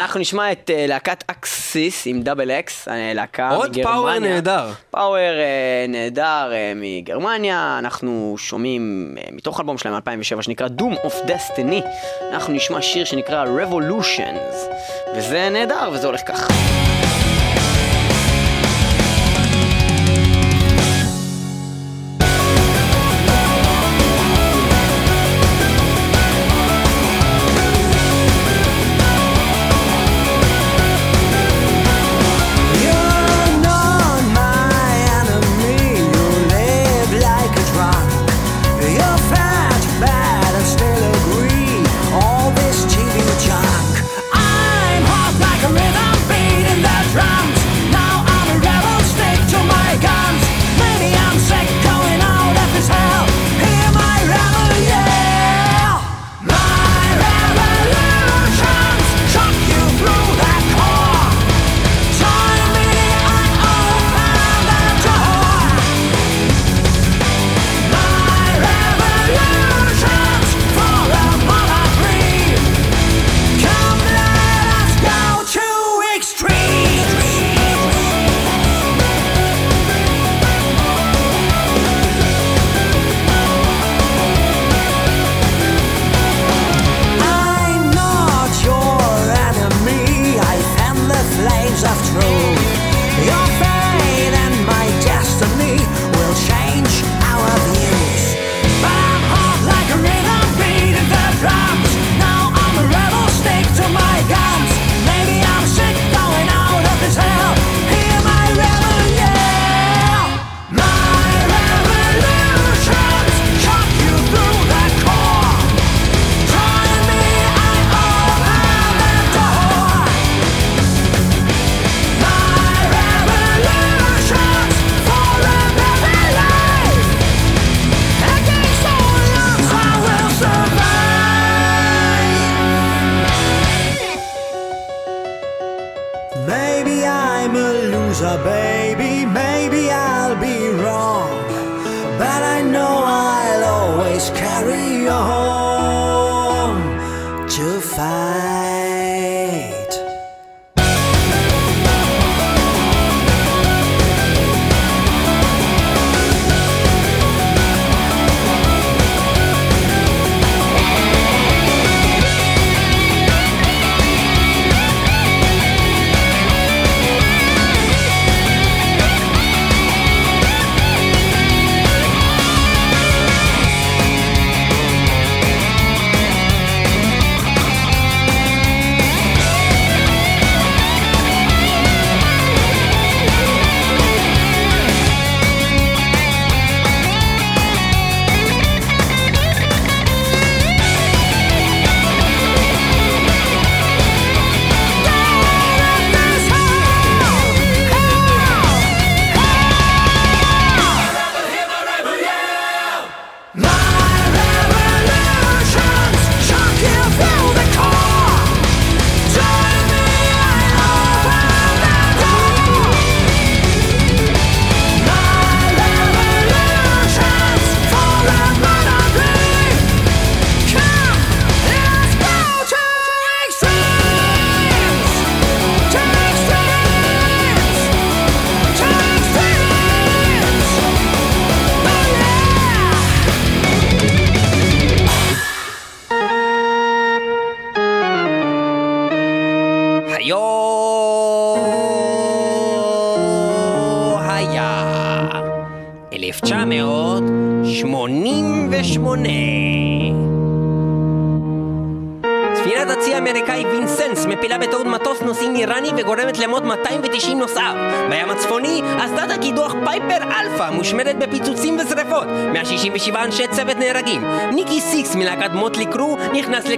אנחנו 0.00 0.20
נשמע 0.20 0.52
את 0.52 0.70
אה, 0.74 0.86
להקת 0.88 1.24
Axxis 1.26 2.02
עם 2.06 2.22
double 2.22 2.50
X, 2.50 2.88
אה, 2.88 3.12
להקה 3.14 3.50
עוד 3.50 3.70
מגרמניה. 3.70 3.84
power 3.94 4.18
נהדר. 4.18 4.70
power 4.90 5.16
אה, 5.16 5.32
נהדר 5.88 6.52
מגרמניה, 6.76 7.76
אנחנו 7.78 8.34
שומעים 8.38 9.14
מתוך 9.32 9.60
אלבום 9.60 9.78
שלהם 9.78 9.94
2007 9.94 10.42
שנקרא 10.42 10.68
Doom 10.80 11.06
of 11.06 11.28
Destiny, 11.28 11.84
אנחנו 12.32 12.52
נשמע 12.52 12.82
שיר 12.82 13.04
שנקרא 13.04 13.44
Revolutions, 13.44 14.56
וזה 15.16 15.48
נהדר 15.48 15.90
וזה 15.92 16.06
הולך 16.06 16.28
ככה. 16.28 16.46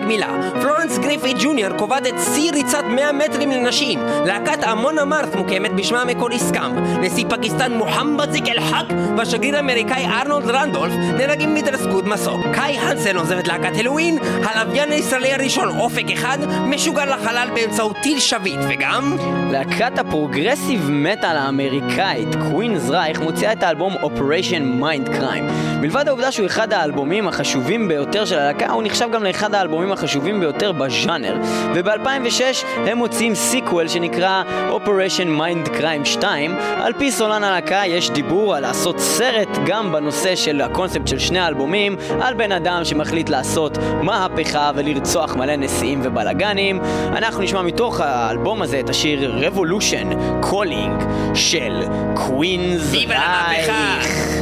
לגמילה. 0.09 0.61
פלורנס 0.61 0.99
גריפית 0.99 1.35
ג'וינר 1.41 1.77
קובעת 1.79 2.07
את 2.07 2.15
שיא 2.35 2.53
ריצת 2.53 2.85
100 2.89 3.13
מטרים 3.13 3.51
לנשים. 3.51 4.01
להקת 4.25 4.65
אמון 4.65 4.99
אמרת 4.99 5.35
מוקמת 5.35 5.73
בשמה 5.73 6.03
המקורי 6.03 6.39
Scum. 6.39 7.01
נשיא 7.01 7.25
פקיסטן 7.29 7.73
מוחמד 7.73 8.31
זיא 8.31 8.49
אל-חק 8.49 8.85
והשגריר 9.17 9.57
האמריקאי 9.57 10.07
ארנולד 10.07 10.51
רנדולף 10.51 10.93
נהרגים 10.95 11.55
מהתרסקות 11.55 12.05
מסוק. 12.05 12.41
קאי 12.55 12.79
הנסן 12.79 13.17
עוזבת 13.17 13.49
להקת 13.49 13.79
Helloween, 13.79 14.19
הלוויין 14.45 14.93
הישראלי 14.93 15.33
הראשון 15.33 15.69
אופק 15.79 16.11
אחד 16.13 16.39
משוגר 16.67 17.05
לחלל 17.05 17.49
באמצעות 17.55 17.97
טיל 18.03 18.21
שביט 18.21 18.61
וגם 18.69 19.17
להקת 19.51 19.99
ה 19.99 20.07
progressive 20.07 20.91
metal 20.91 21.37
האמריקאית, 21.37 22.29
Queensrÿche, 22.35 23.21
מוציאה 23.21 23.53
את 23.53 23.63
האלבום 23.63 23.95
Operation 23.95 24.83
Mind 24.83 25.09
Crime. 25.09 25.68
מלבד 25.81 26.09
העובדה 26.09 26.33
שהוא 26.33 26.47
אחד 26.47 26.73
האלבומים 26.73 27.29
החשובים 27.29 27.89
ביותר 27.89 28.25
של 28.25 28.39
הלהקה, 28.39 28.71
הוא 28.71 28.83
נחשב 28.83 29.09
גם 29.13 29.25
לאחד 29.25 29.55
האלבומים 29.55 29.93
החשובים 29.93 30.41
ביותר 30.41 30.73
בז'אנר. 30.73 31.37
וב-2006 31.75 32.67
הם 32.77 32.99
מוציאים 32.99 33.35
sequel 33.35 33.89
שנקרא 33.89 34.43
Operation 34.71 35.41
Mind 35.41 35.69
Crime 35.69 36.05
2. 36.05 36.57
על 36.77 36.93
פי 36.93 37.13
סולן 37.13 37.45
הלהקה 37.45 37.83
יש 37.87 38.11
דיבור 38.11 38.55
על 38.55 38.63
לעשות 38.63 38.99
סרט 38.99 39.49
גם 39.67 39.93
בנושא 39.93 40.37
של 40.37 40.61
הקונספט 40.61 41.09
של 41.09 41.19
שני 41.19 41.39
האלבומים, 41.39 41.97
על 42.21 42.35
בן 42.35 42.53
אדם 42.53 42.85
שמחליט 42.85 43.29
לעשות 43.29 43.79
מהפכה 44.03 44.71
ולרצוח 44.75 45.37
מלא 45.37 45.57
נשיאים 45.57 46.01
ובלאגנים. 46.03 46.81
אנחנו 47.09 47.43
נשמע 47.43 47.63
מתוך 47.63 48.01
האלבום 48.01 48.63
הזה 48.63 48.81
את 48.81 48.91
השיר 48.91 49.41
Revolution 49.41 50.15
Calling 50.45 51.05
של 51.35 51.83
Queensrÿche 52.15 52.83
Viva 52.91 53.45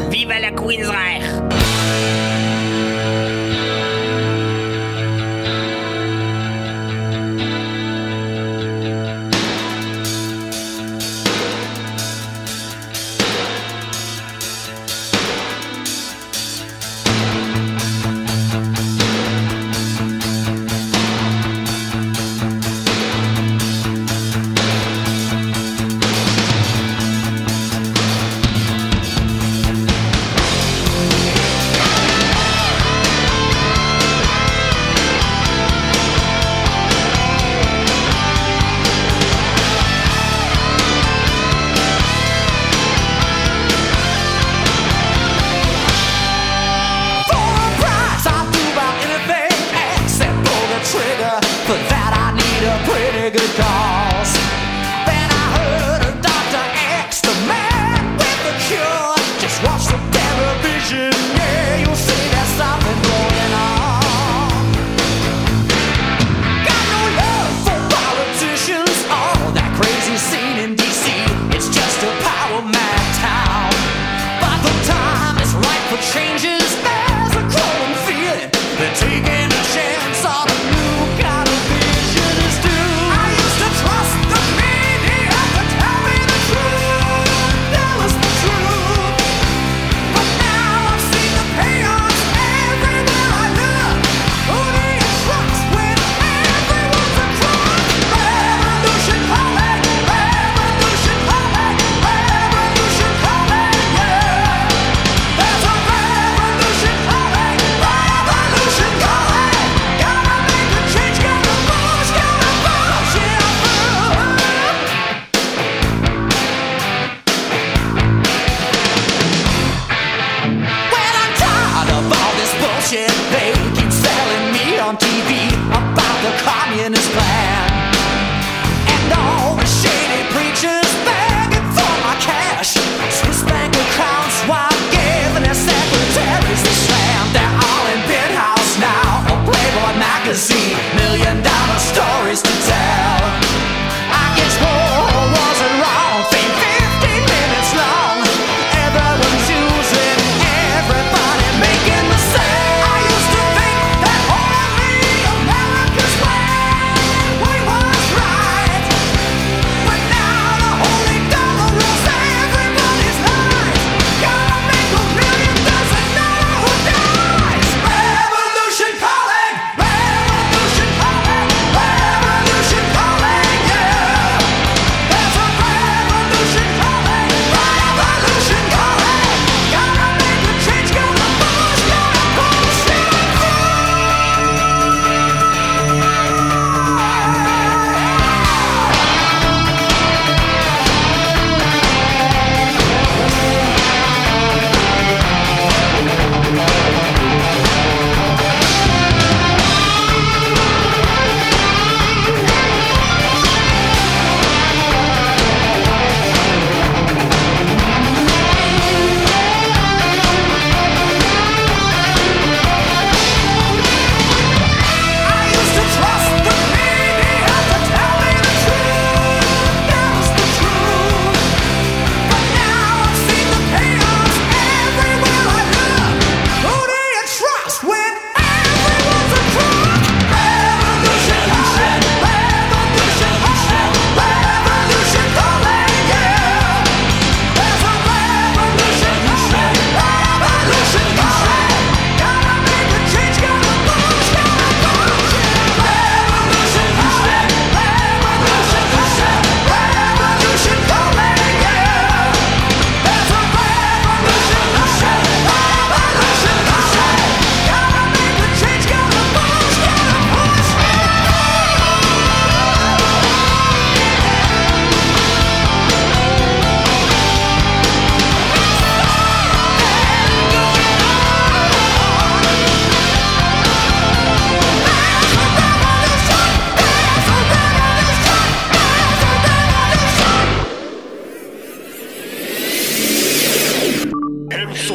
למהפכה! 0.07 0.11
Viva 0.11 0.41
ל 0.41 0.89
Queensrÿche! 0.89 1.41
For 1.51 1.76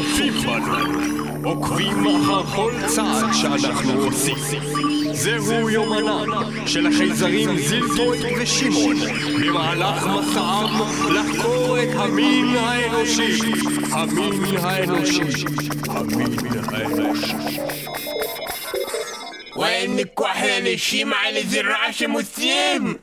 צופים 0.01 0.33
בנו, 0.33 1.49
עוקבים 1.49 2.07
אחר 2.07 2.43
כל 2.43 2.73
צעד 2.87 3.33
שאנחנו 3.33 3.91
עושים. 3.93 4.35
זהו 5.13 5.69
יומנם 5.69 6.25
של 6.65 6.87
החייזרים 6.87 7.57
זילטרוי 7.57 8.17
ושמעון 8.41 8.95
במהלך 9.41 10.07
מסעם 10.07 10.69
לחקור 11.15 11.83
את 11.83 11.89
המין 11.95 12.55
האנושי. 12.55 13.41
המין 13.91 14.57
האנושי. 14.63 15.21
המין 15.89 16.37
האנושי. 16.71 17.33
וואי, 19.89 20.03
כוח 20.13 20.37
לאנשים 20.47 21.13
על 21.13 21.35
איזה 21.35 21.61
רעש 21.61 22.01
הם 22.01 22.11
עושים! 22.11 22.93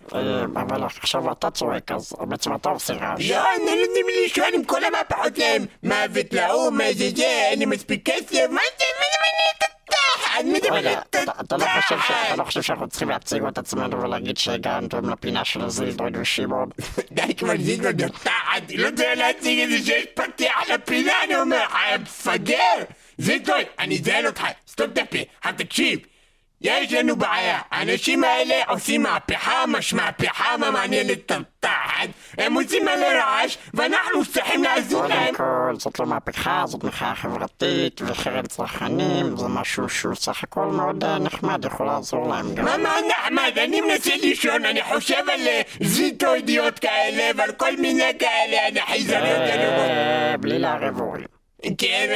אבל 0.56 0.84
עכשיו 0.84 1.32
אתה 1.32 1.50
צועק, 1.50 1.92
אז 1.92 2.12
בעצם 2.20 2.54
אתה 2.54 2.68
עושה 2.68 2.92
רעש. 2.94 3.30
לא, 3.30 3.36
הם 3.36 3.60
לא 3.66 3.72
נותנים 3.74 4.06
לי 4.06 4.22
לישון 4.22 4.44
עם 4.54 4.64
כל 4.64 4.84
המהפכות 4.84 5.36
שלהם! 5.36 5.64
מוות 5.82 6.32
לאו"ם, 6.32 6.78
מה 6.78 6.84
זה 6.92 7.10
זה, 7.16 7.24
אין 7.50 7.58
לי 7.58 7.66
מספיק 7.66 8.00
כסף, 8.10 8.22
מה 8.50 8.60
זה, 8.78 8.84
זה 9.00 9.18
את 9.56 9.62
התחת? 9.62 10.44
מה 10.44 10.58
זה 10.62 10.66
רגע, 10.66 10.70
מעניין 10.70 10.98
את 10.98 11.16
אתה- 11.22 11.32
אתה 11.40 11.56
לא 12.36 12.44
חושב 12.44 12.62
שאנחנו 12.62 12.88
צריכים 12.88 13.08
להציג 13.08 13.42
את 13.44 13.58
עצמנו 13.58 14.02
ולהגיד 14.02 14.36
שהגענו 14.38 14.88
לפינה 15.12 15.44
של 15.44 15.68
זילדרד 15.68 16.16
ושמעון? 16.16 16.68
די 17.12 17.34
כבר 17.34 17.52
זילבר 17.60 17.90
בתחת, 17.92 18.62
לא 18.74 18.86
יודע 18.86 19.14
להציג 19.14 19.58
את 19.60 19.68
זה 19.70 19.78
שיש 19.78 20.06
פתח 20.14 20.70
לפינה, 20.74 21.12
אני 21.24 21.36
אומר 21.36 21.64
מפגר! 22.02 22.84
זילבר, 23.18 23.54
אני 23.78 23.98
אזיין 23.98 24.26
אותך, 24.26 24.42
סתום 24.68 24.90
את 24.90 24.98
הפה, 24.98 25.18
עכשיו 25.40 25.52
תקשיב. 25.58 25.98
יש 26.60 26.92
לנו 26.92 27.16
בעיה, 27.16 27.58
האנשים 27.70 28.24
האלה 28.24 28.54
עושים 28.68 29.02
מהפכה, 29.02 29.64
מש 29.68 29.94
מהפכה, 29.94 30.56
מה 30.56 30.70
מעניין 30.70 31.10
את 31.10 31.32
התחת, 31.32 32.08
הם 32.38 32.54
עושים 32.54 32.84
מלא 32.84 33.06
רעש, 33.06 33.56
ואנחנו 33.74 34.24
צריכים 34.32 34.64
לעזור 34.64 35.06
להם. 35.06 35.34
קודם 35.34 35.36
כל, 35.36 35.74
זאת 35.78 35.98
לא 35.98 36.06
מהפכה, 36.06 36.62
זאת 36.66 36.84
מחאה 36.84 37.14
חברתית 37.14 38.00
וחרם 38.06 38.46
צרכנים, 38.46 39.36
זה 39.36 39.48
משהו 39.48 39.88
שהוא 39.88 40.14
סך 40.14 40.42
הכל 40.42 40.66
מאוד 40.66 41.04
אה, 41.04 41.18
נחמד, 41.18 41.64
יכול 41.64 41.86
לעזור 41.86 42.28
להם 42.28 42.54
גם. 42.54 42.64
מה 42.64 42.76
מה 42.76 42.94
נחמד, 43.08 43.58
אני 43.58 43.80
מנסה 43.80 44.16
לישון, 44.16 44.64
אני 44.64 44.82
חושב 44.82 45.22
על 45.32 45.48
אה, 45.48 45.60
זיטואידיות 45.82 46.78
כאלה 46.78 47.30
ועל 47.36 47.52
כל 47.52 47.76
מיני 47.76 48.12
כאלה, 48.18 48.68
אני. 48.68 48.80
אה, 49.12 50.36
בלי 50.36 50.58
לערב 50.58 51.00
הורים. 51.00 51.37
כן, 51.78 52.14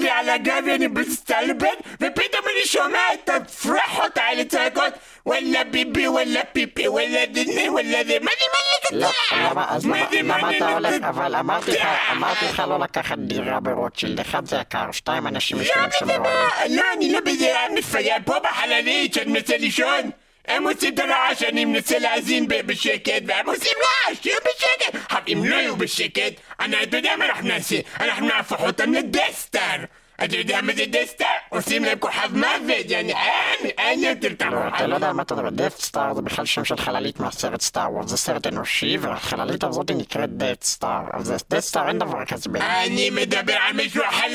לי 0.00 0.10
על 0.10 0.28
הגב, 0.28 0.62
אני 0.74 0.86
מסתלבט, 0.86 1.78
ופתאום 1.94 2.44
אני 2.44 2.66
שומע 2.66 2.98
את 3.14 3.28
הפרחות 3.28 4.16
האלה 4.18 4.44
צועקות, 4.44 4.92
וואלה 5.26 5.64
ביבי, 5.64 6.08
וואלה 6.08 6.40
פיפי, 6.52 6.88
וואלה 6.88 7.26
דני, 7.26 7.68
וואלה 7.68 8.04
זה, 8.06 8.18
מה 8.20 8.30
זה 8.40 8.46
לא, 8.92 9.06
מעניין 9.06 9.06
אותך? 9.06 9.32
למה, 9.50 9.66
אז 9.68 9.84
מה 9.84 9.96
למה 9.96 10.10
זה 10.10 10.22
למה 10.22 10.36
מעניין 10.36 10.62
אתה 10.62 10.72
הולך, 10.72 10.94
אותך? 10.94 11.04
אבל 11.04 11.36
אמרתי 11.36 11.70
לך, 11.70 11.88
אמרתי 12.12 12.44
לך 12.44 12.60
לא 12.60 12.78
לקחת 12.78 13.18
דירה 13.18 13.60
ברוטשילד, 13.60 14.20
אחד 14.20 14.46
זה 14.46 14.56
יקר, 14.56 14.92
שתיים 14.92 15.26
אנשים 15.26 15.58
לא, 15.58 15.64
באוהלים. 16.06 16.22
מה? 16.22 16.48
לא, 16.68 16.82
אני 16.96 17.12
לא 17.12 17.18
אני 17.66 17.80
מפייל 17.80 18.22
פה 18.24 18.34
בחללית 18.38 19.14
שאני 19.14 19.32
מנסה 19.32 19.56
לישון. 19.56 20.10
הם 20.48 20.68
עושים 20.68 20.94
את 20.94 20.98
הרעש, 20.98 21.42
אני 21.42 21.64
מנסה 21.64 21.98
להאזין 21.98 22.48
בשקט, 22.48 23.22
והם 23.26 23.46
עושים 23.46 23.72
רעש, 23.78 24.18
שיהיו 24.22 24.38
בשקט. 24.44 25.00
עכשיו, 25.04 25.22
אם 25.32 25.44
לא 25.44 25.54
יהיו 25.54 25.76
בשקט, 25.76 26.32
אני, 26.60 26.82
אתה 26.82 26.96
יודע 26.96 27.16
מה 27.18 27.24
אנחנו 27.24 27.48
נעשה? 27.48 27.76
אנחנו 28.00 28.26
נהפוך 28.26 28.60
אותם 28.60 28.92
ל 28.92 29.00
Death 29.00 29.42
Star. 29.42 29.84
אתה 30.24 30.36
יודע 30.36 30.60
מה 30.62 30.72
זה 30.76 30.84
Death 30.88 31.07
Star? 31.07 31.26
עושים 31.48 31.84
להם 31.84 31.98
כוכב 31.98 32.28
מוות, 32.36 32.90
יעני, 32.90 33.12
אין, 33.12 33.70
אין 33.78 34.02
יותר 34.02 34.50
לא, 34.50 34.68
אתה. 34.68 34.86
לא 34.86 34.94
יודע 34.94 35.12
מה 35.12 35.22
אתה 35.22 35.34
מדבר, 35.34 35.50
Death 35.50 35.78
Star 35.78 36.14
זה 36.14 36.22
בכלל 36.22 36.46
שם 36.46 36.64
של 36.64 36.76
חללית 36.76 37.20
מהסרט 37.20 37.60
Star 37.60 37.92
Wars, 37.92 38.10
זה 38.10 38.16
סרט 38.16 38.46
אנושי, 38.46 38.96
והחללית 39.00 39.64
הזאת 39.64 39.90
נקראת 39.90 40.36
Death 40.36 40.62
Star, 40.62 41.02
אז 41.12 41.34
Death 41.50 41.60
Star 41.60 41.88
אין 41.88 41.98
דבר 41.98 42.24
כזה 42.24 42.50
ב... 42.50 42.56
אני 42.56 43.10
מדבר 43.10 43.56
על 43.68 43.86
משהו 43.86 44.02
אחר 44.04 44.26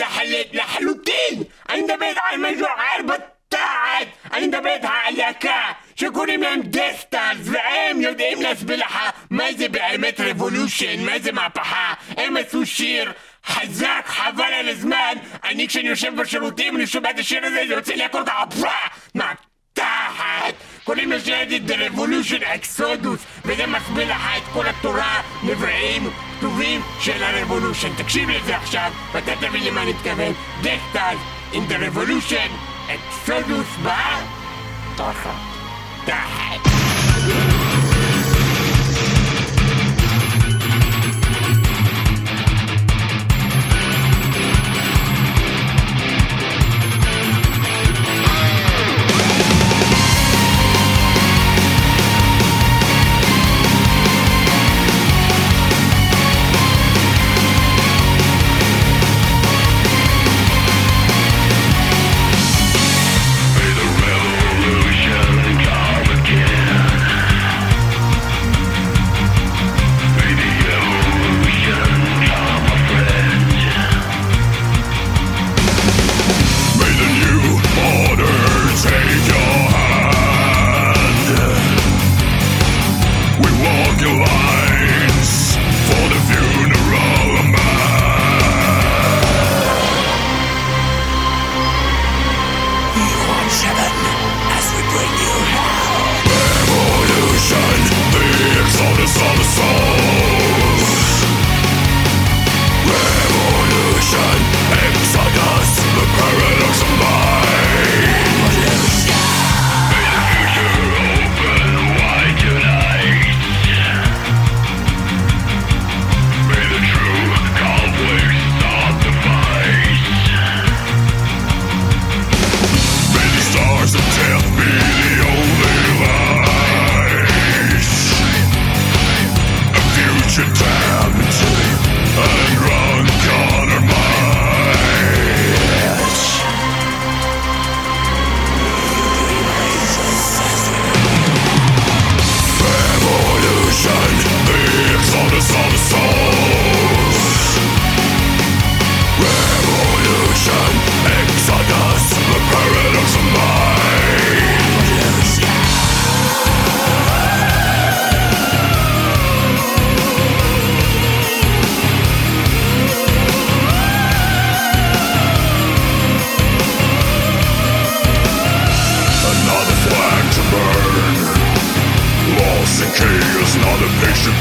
לחלוטין! 0.53 1.43
אני 1.69 1.81
מדבר 1.81 2.11
על 2.31 2.37
משהו 2.37 2.65
אחר 2.65 3.03
בתחת! 3.07 4.07
אני 4.33 4.47
מדבר 4.47 4.75
על 4.81 5.13
להקה 5.17 5.71
שקוראים 5.99 6.41
להם 6.41 6.61
Deathstars 6.63 7.37
והם 7.43 8.01
יודעים 8.01 8.41
להסביר 8.41 8.79
לך 8.79 8.97
מה 9.29 9.43
זה 9.57 9.69
באמת 9.69 10.19
revolution, 10.19 11.05
מה 11.05 11.19
זה 11.19 11.31
מהפכה. 11.31 11.93
הם 12.17 12.37
עשו 12.37 12.65
שיר 12.65 13.11
חזק, 13.45 14.05
חבל 14.05 14.53
על 14.59 14.69
הזמן. 14.69 15.13
אני 15.43 15.67
כשאני 15.67 15.89
יושב 15.89 16.15
בשירותים 16.15 16.75
אני 16.75 16.87
שומע 16.87 17.09
את 17.09 17.19
השיר 17.19 17.45
הזה 17.45 17.63
זה 17.67 17.73
יוצא 17.73 17.93
לי 17.93 18.03
הכל 18.03 18.23
ככה 18.25 18.87
מהתחת! 19.15 20.53
קוראים 20.83 21.11
לשיר 21.11 21.35
הזה 21.35 21.57
The 21.67 21.77
Revolution 21.77 22.41
Exodus 22.41 23.19
וזה 23.45 23.67
מסביר 23.67 24.11
לך 24.11 24.21
את 24.37 24.43
כל 24.53 24.67
התורה, 24.67 25.21
נביאים, 25.43 26.09
כתובים 26.37 26.81
של 27.01 27.23
ה 27.23 27.29
revolution 27.29 27.89
תקשיב 27.97 28.29
לזה 28.29 28.57
עכשיו 28.57 28.91
ואתה 29.11 29.31
תבין 29.35 29.63
למה 29.63 29.81
אני 29.81 29.93
מתכוון. 29.93 30.33
Deathstars 30.61 31.19
in 31.53 31.71
the 31.71 31.75
revolution 31.75 32.49
Exodus 32.89 33.83
בא? 33.83 34.21
תחת. 34.97 35.56
תחת 36.07 36.67
May 36.67 36.86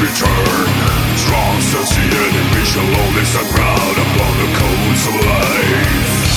return 0.01 0.67
Strong 1.17 1.57
such 1.61 1.97
the 1.97 2.05
enemy 2.05 2.65
shall 2.69 2.85
only 2.85 3.25
stand 3.25 3.49
proud 3.49 3.97
upon 3.97 4.33
the 4.43 4.49
codes 4.53 5.03
of 5.09 5.15
life 5.25 6.37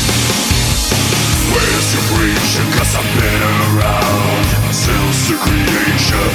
Where's 1.51 1.88
your 1.93 2.05
creation? 2.07 2.66
Cause 2.78 2.95
I've 2.95 3.12
been 3.20 3.43
around 3.68 4.45
Since 4.72 5.28
the 5.28 5.38
creation 5.43 6.34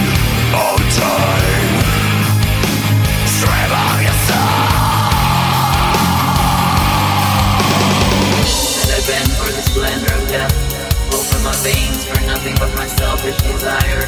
of 0.53 0.77
time 0.93 1.73
Strive 3.25 3.73
on 3.73 3.99
your 4.05 4.19
soul 4.29 4.85
And 8.85 8.89
I've 8.93 9.07
been 9.09 9.29
for 9.33 9.49
the 9.49 9.63
splendor 9.65 10.13
of 10.13 10.29
death 10.29 10.55
Both 11.11 11.33
my 11.45 11.57
veins 11.65 12.05
for 12.05 12.21
nothing 12.27 12.55
but 12.61 12.75
my 12.77 12.87
selfish 12.87 13.39
desire 13.39 14.05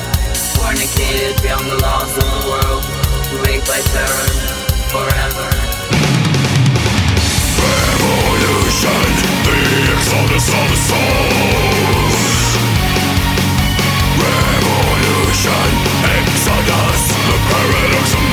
Fornicated 0.57 1.41
beyond 1.43 1.71
the 1.71 1.79
laws 1.81 2.17
of 2.19 2.46
Raped 3.69 3.89
forever. 4.95 5.49
Revolution, 7.59 9.07
the 9.43 9.57
exodus 9.91 10.49
of 10.55 10.67
the 10.71 10.79
souls 10.87 12.17
Revolution, 14.23 15.69
exodus, 16.15 17.03
the 17.27 17.37
paradox 17.51 18.26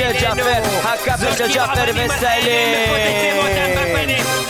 של 0.00 0.12
ג'אפר, 0.12 0.62
הכאפר 0.82 1.32
של 1.36 1.52
ג'אפר 1.52 1.84
וסלים. 1.94 2.78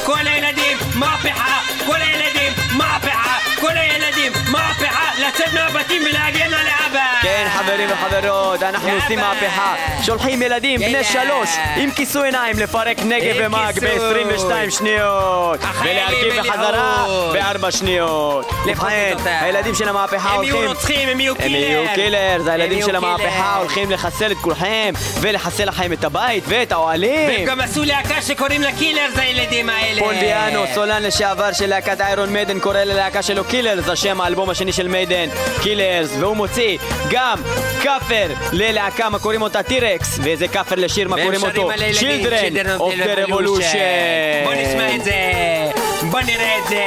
כל 0.05 0.27
הילדים, 0.27 0.79
מהפכה! 0.95 1.59
כל 1.87 1.97
הילדים, 2.01 2.53
מהפכה! 2.77 3.37
כל 3.61 3.77
הילדים, 3.77 4.33
מהפכה! 4.51 5.11
לצאת 5.19 5.53
מהבתים 5.55 6.03
ולהגן 6.03 6.55
על 6.55 6.67
אבא! 6.87 7.05
כן, 7.23 7.47
חברים 7.59 7.89
וחברות, 7.93 8.63
אנחנו 8.63 8.91
עושים 8.91 9.19
מהפכה. 9.19 9.75
שולחים 10.03 10.43
ילדים 10.43 10.81
בני 10.81 11.05
שלוש 11.05 11.51
עם 11.77 11.91
כיסוי 11.91 12.25
עיניים 12.25 12.59
לפרק 12.59 12.99
נגב 13.05 13.35
ומאג 13.39 13.75
כיסוי. 13.75 14.25
ב-22 14.25 14.71
שניות. 14.71 15.61
ולהרכיב 15.83 16.35
בחזרה. 16.39 17.07
בארבע 17.33 17.71
שניות. 17.71 18.51
ובכן. 18.67 19.17
הילדים 19.25 19.75
של 19.75 19.89
המהפכה 19.89 20.29
הם 20.29 20.37
הולכים... 20.37 20.55
יהיו 20.55 20.69
רוצחים, 20.69 21.09
הם 21.09 21.21
יהיו 21.21 21.35
הם 21.39 21.43
קילר! 21.43 21.59
יהיו 21.59 21.85
קילר, 21.95 22.43
זה 22.45 22.53
הילדים 22.53 22.79
הם 22.79 22.87
של 22.87 22.97
המהפכה 22.97 23.25
קילר. 23.27 23.57
הולכים 23.59 23.91
לחסל 23.91 24.33
את 24.33 24.37
כולכם 24.37 24.93
ולחסל 25.21 25.65
לכם 25.69 25.93
את 25.93 26.05
הבית 26.05 26.45
ואת 26.49 26.73
האוהלים. 26.73 27.29
והם 27.29 27.45
גם 27.45 27.61
עשו 27.61 27.85
להקה 27.85 28.23
שקוראים 28.23 28.63
לה 28.63 28.73
Killers 28.73 29.19
הילדים 29.19 29.69
האלה! 29.69 30.01
פול 30.01 30.15
דיאנו, 30.21 30.65
סולן 30.75 31.03
לשעבר 31.03 31.53
של 31.53 31.67
להקת 31.67 32.01
איירון 32.01 32.29
מיידן, 32.33 32.59
קורא 32.61 32.79
ללהקה 32.79 33.23
שלו 33.23 33.45
Killers, 33.45 33.85
זה 33.85 33.97
שם 33.97 34.21
האלבום 34.21 34.51
השני 34.51 34.73
של 34.73 34.89
מיידן, 34.89 35.29
Killers, 35.63 36.11
והוא 36.19 36.37
מוציא 36.37 36.79
גם 37.11 37.39
כאפר 37.83 38.27
ללהקה, 38.53 39.09
מה 39.09 39.19
קוראים 39.19 39.43
אותה 39.43 39.63
T. 39.63 39.82
Rex, 39.82 40.19
ואיזה 40.23 40.49
כאפר 40.49 40.75
לשיר, 40.79 41.09
מה 41.09 41.17
קוראים 41.23 41.43
אותו? 41.43 41.71
Children 41.71 42.81
of 42.81 42.81
the 42.81 43.29
Revolution. 43.29 44.45
בוא 44.45 44.55
נשמע 44.55 44.95
את 44.95 45.05
זה! 45.05 45.60
בוא 46.09 46.21
נראה 46.21 46.59
את 46.59 46.69
זה! 46.69 46.87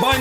בוא 0.00 0.14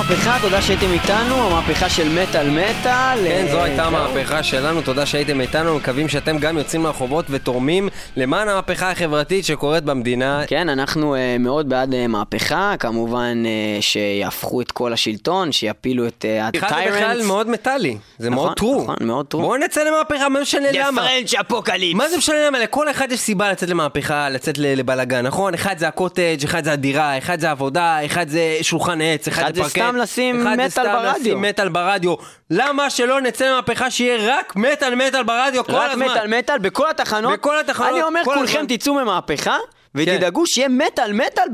המהפכה, 0.00 0.36
תודה 0.42 0.62
שהייתם 0.62 0.92
איתנו, 0.92 1.34
המהפכה 1.34 1.88
של 1.88 2.08
מטאל 2.08 2.50
מטאל. 2.50 3.18
כן, 3.24 3.46
זו 3.50 3.58
אה, 3.58 3.62
הייתה 3.64 3.82
זהו. 3.90 3.96
המהפכה 3.96 4.42
שלנו, 4.42 4.82
תודה 4.82 5.06
שהייתם 5.06 5.40
איתנו, 5.40 5.76
מקווים 5.76 6.08
שאתם 6.08 6.38
גם 6.38 6.58
יוצאים 6.58 6.84
לרחובות 6.84 7.24
ותורמים 7.30 7.88
למען 8.16 8.48
המהפכה 8.48 8.90
החברתית 8.90 9.44
שקורית 9.44 9.84
במדינה. 9.84 10.42
כן, 10.46 10.68
אנחנו 10.68 11.14
אה, 11.14 11.18
מאוד 11.38 11.68
בעד 11.68 11.92
אה, 11.92 11.96
מהפכה, 12.08 12.74
כמובן 12.78 13.42
אה, 13.44 13.82
שיהפכו 13.82 14.60
את 14.60 14.72
כל 14.72 14.92
השלטון, 14.92 15.52
שיפילו 15.52 16.06
את 16.06 16.24
אחד 16.58 16.74
זה 16.84 16.90
בכלל 16.90 17.22
מאוד 17.26 17.48
מטאלי, 17.48 17.96
זה 18.18 18.30
מאוד 18.30 18.56
true. 18.56 18.82
נכון, 18.82 18.96
מאוד 19.00 19.26
true. 19.26 19.40
בואו 19.40 19.56
נצא 19.56 19.80
למהפכה, 19.82 20.28
מה 20.28 20.40
משנה 20.40 20.68
למה? 20.72 21.02
French 21.02 21.34
Apocalypse. 21.34 21.98
מה 21.98 22.08
זה 22.08 22.16
משנה 22.16 22.46
למה? 22.46 22.58
לכל 22.58 22.90
אחד 22.90 23.12
יש 23.12 23.20
סיבה 23.20 23.50
לצאת 23.50 23.68
למהפכה, 23.68 24.28
לצאת 24.28 24.58
לבלאגן, 24.58 25.26
נכון? 25.26 25.54
אחד 25.54 25.78
זה 25.78 25.88
הקוטג', 25.88 26.44
אחד 26.44 26.64
זה 26.64 26.72
הדירה, 26.72 27.18
אחד 27.18 27.40
זה 27.40 27.50
עבודה, 27.50 28.06
אחד 28.06 28.28
זה 28.28 28.58
שולחן 28.62 29.00
עץ, 29.00 29.28
אחד, 29.28 29.42
אחד 29.42 29.54
זה 29.54 29.62
פרקט, 29.62 29.89
סתם 29.90 29.96
לשים 29.96 30.44
מטאל 30.44 30.86
ברדיו. 30.86 31.20
לשים 31.20 31.42
מטאל 31.42 31.68
ברדיו. 31.68 32.14
למה 32.50 32.90
שלא 32.90 33.20
נצא 33.20 33.50
למהפכה 33.50 33.90
שיהיה 33.90 34.38
רק 34.38 34.56
מטאל 34.56 34.94
מטאל 34.94 35.22
ברדיו 35.22 35.64
כל 35.64 35.72
רק 35.72 35.90
הזמן? 35.90 36.06
מטאל 36.06 36.38
מטאל 36.38 36.58
בכל 36.58 36.90
התחנות. 36.90 37.32
בכל 37.32 37.60
התחנות, 37.60 37.90
אני 37.90 38.02
אומר, 38.02 38.20
כולכם. 38.24 38.64
תצאו 38.68 38.94
ממהפכה, 38.94 39.56
ותדאגו 39.94 40.46
שיהיה 40.46 40.68
מטאל 40.68 41.12
מטאל 41.12 41.44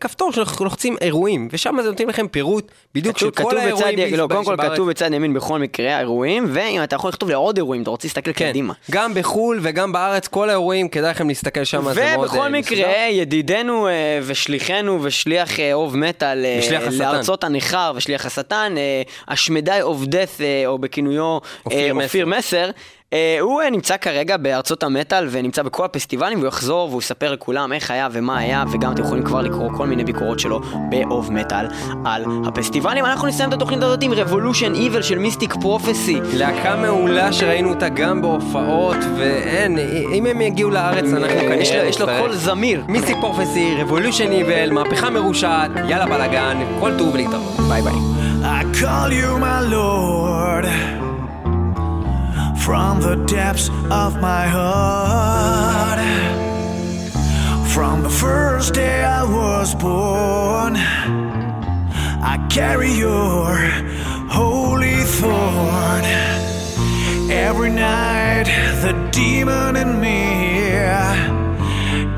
כפתור 0.00 0.32
שלוחצים 0.32 0.96
אירועים, 1.00 1.48
ושם 1.52 1.76
זה 1.82 1.88
נותנים 1.88 2.08
לכם 2.08 2.28
פירוט 2.28 2.72
בדיוק 2.94 3.18
של 3.18 3.30
כתוב, 3.30 3.44
כל 3.44 3.50
כתוב 3.50 3.64
האירועים. 3.64 3.98
בצד, 3.98 4.16
לא, 4.16 4.26
קודם 4.30 4.44
כל 4.44 4.54
שבארץ. 4.54 4.72
כתוב 4.72 4.90
בצד 4.90 5.12
ימין 5.12 5.34
בכל 5.34 5.58
מקרה 5.58 5.96
האירועים, 5.96 6.46
ואם 6.52 6.82
אתה 6.82 6.96
יכול 6.96 7.08
לכתוב 7.08 7.30
לעוד 7.30 7.56
אירועים, 7.56 7.82
אתה 7.82 7.90
רוצה 7.90 8.08
להסתכל 8.08 8.32
כן, 8.32 8.48
קדימה. 8.48 8.74
גם 8.90 9.14
בחו"ל 9.14 9.58
וגם 9.62 9.92
בארץ, 9.92 10.28
כל 10.28 10.48
האירועים, 10.48 10.88
כדאי 10.88 11.10
לכם 11.10 11.28
להסתכל 11.28 11.64
שם, 11.64 11.92
זה 11.92 12.12
מאוד 12.16 12.26
ובכל 12.26 12.40
אה, 12.40 12.48
מקרה, 12.48 12.78
מסודר. 12.78 12.94
ידידנו 13.10 13.88
אה, 13.88 14.20
ושליחנו 14.22 14.98
ושליח 15.02 15.50
אוב 15.72 15.96
השטן. 16.02 16.98
לארצות 16.98 17.44
הנכר 17.44 17.92
ושליח 17.94 18.26
השטן, 18.26 18.74
אה, 18.76 19.02
השמדי 19.28 19.82
of 19.82 20.04
Death, 20.04 20.40
או 20.66 20.78
בכינויו 20.78 21.38
אופיר 21.66 22.24
אה, 22.24 22.38
מסר. 22.38 22.70
אה, 23.12 23.36
הוא 23.40 23.62
אה, 23.62 23.70
נמצא 23.70 23.96
כרגע 23.96 24.36
בארצות 24.36 24.82
המטאל 24.82 25.28
ונמצא 25.30 25.62
בכל 25.62 25.84
הפסטיבלים 25.84 26.38
והוא 26.38 26.48
יחזור 26.48 26.88
והוא 26.88 27.00
יספר 27.00 27.32
לכולם 27.32 27.72
איך 27.72 27.90
היה 27.90 28.08
ומה 28.12 28.38
היה 28.38 28.64
וגם 28.72 28.92
אתם 28.92 29.02
יכולים 29.02 29.24
כבר 29.24 29.40
לקרוא 29.40 29.68
כל 29.76 29.86
מיני 29.86 30.04
ביקורות 30.04 30.40
שלו 30.40 30.60
באוב 30.90 31.32
מטאל 31.32 31.66
על 32.04 32.24
הפסטיבלים. 32.46 33.04
אנחנו 33.04 33.28
נסיים 33.28 33.48
את 33.48 33.54
התוכנית 33.54 33.82
הזאת 33.82 34.02
עם 34.02 34.12
Revolution 34.12 34.76
Evil 34.76 35.02
של 35.02 35.18
Mystic 35.18 35.54
Prophecy. 35.60 36.20
להקה 36.34 36.76
מעולה 36.76 37.32
שראינו 37.32 37.68
אותה 37.70 37.88
גם 37.88 38.22
בהופעות, 38.22 38.96
ואין, 39.18 39.78
אם 40.12 40.26
הם 40.26 40.40
יגיעו 40.40 40.70
לארץ 40.70 41.04
אנחנו 41.12 41.28
כנראה 41.38 41.54
יש 41.56 41.70
לו- 41.72 41.76
יש 41.84 42.00
לו 42.00 42.06
נצטרך. 42.06 42.20
קול 42.20 42.32
זמיר. 42.32 42.82
Mystic 42.88 43.16
Prophecy, 43.20 43.74
Revolution 43.78 44.32
Evil, 44.32 44.70
מהפכה 44.72 45.10
מרושעת, 45.10 45.70
יאללה 45.88 46.06
בלאגן, 46.06 46.56
כל 46.80 46.90
טוב 46.98 47.16
להתראות. 47.16 47.60
ביי 47.68 47.82
ביי. 47.82 47.92
I 48.42 48.76
call 48.76 49.10
you 49.12 49.40
my 49.42 49.72
Lord 49.72 50.66
from 52.64 53.00
the 53.00 53.16
depths 53.26 53.68
of 53.90 54.20
my 54.20 54.46
heart. 54.46 56.00
From 57.74 58.02
the 58.02 58.10
first 58.10 58.74
day 58.74 59.02
I 59.02 59.22
was 59.24 59.74
born, 59.74 60.76
I 62.32 62.36
carry 62.50 62.92
your 62.92 63.56
holy 64.28 64.98
thorn. 65.18 66.04
Every 67.30 67.70
night, 67.70 68.46
the 68.82 68.94
demon 69.12 69.76
in 69.76 70.00
me 70.00 70.20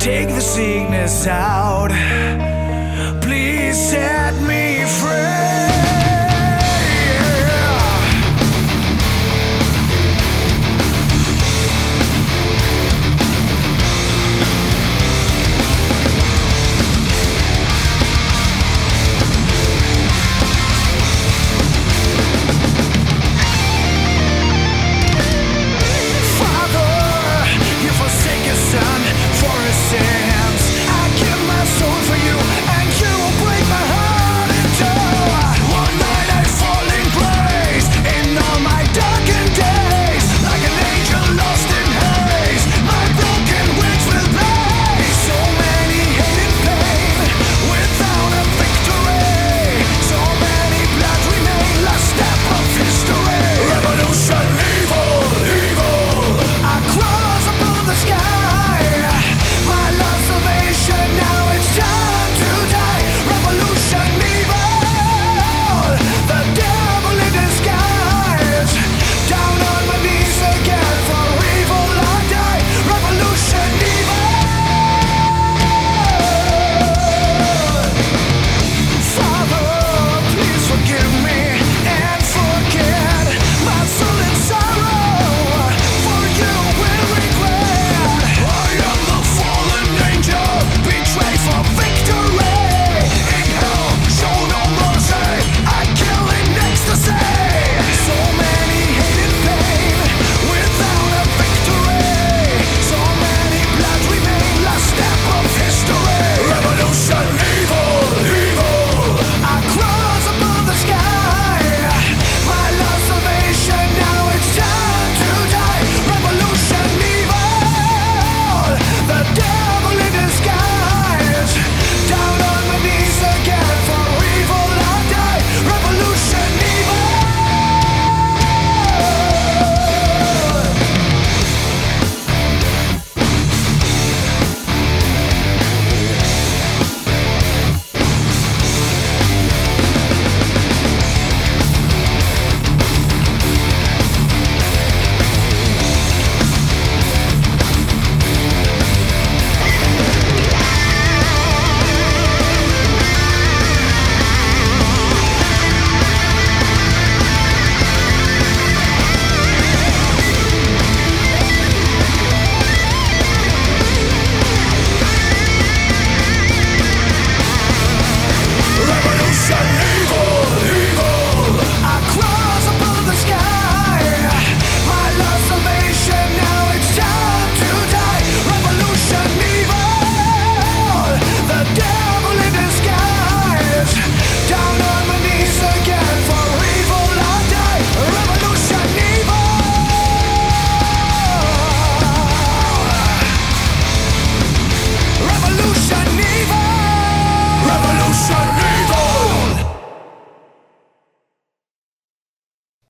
take 0.02 0.30
the 0.30 0.40
sickness 0.40 1.28
out. 1.28 1.90
Please 3.22 3.78
set 3.90 4.34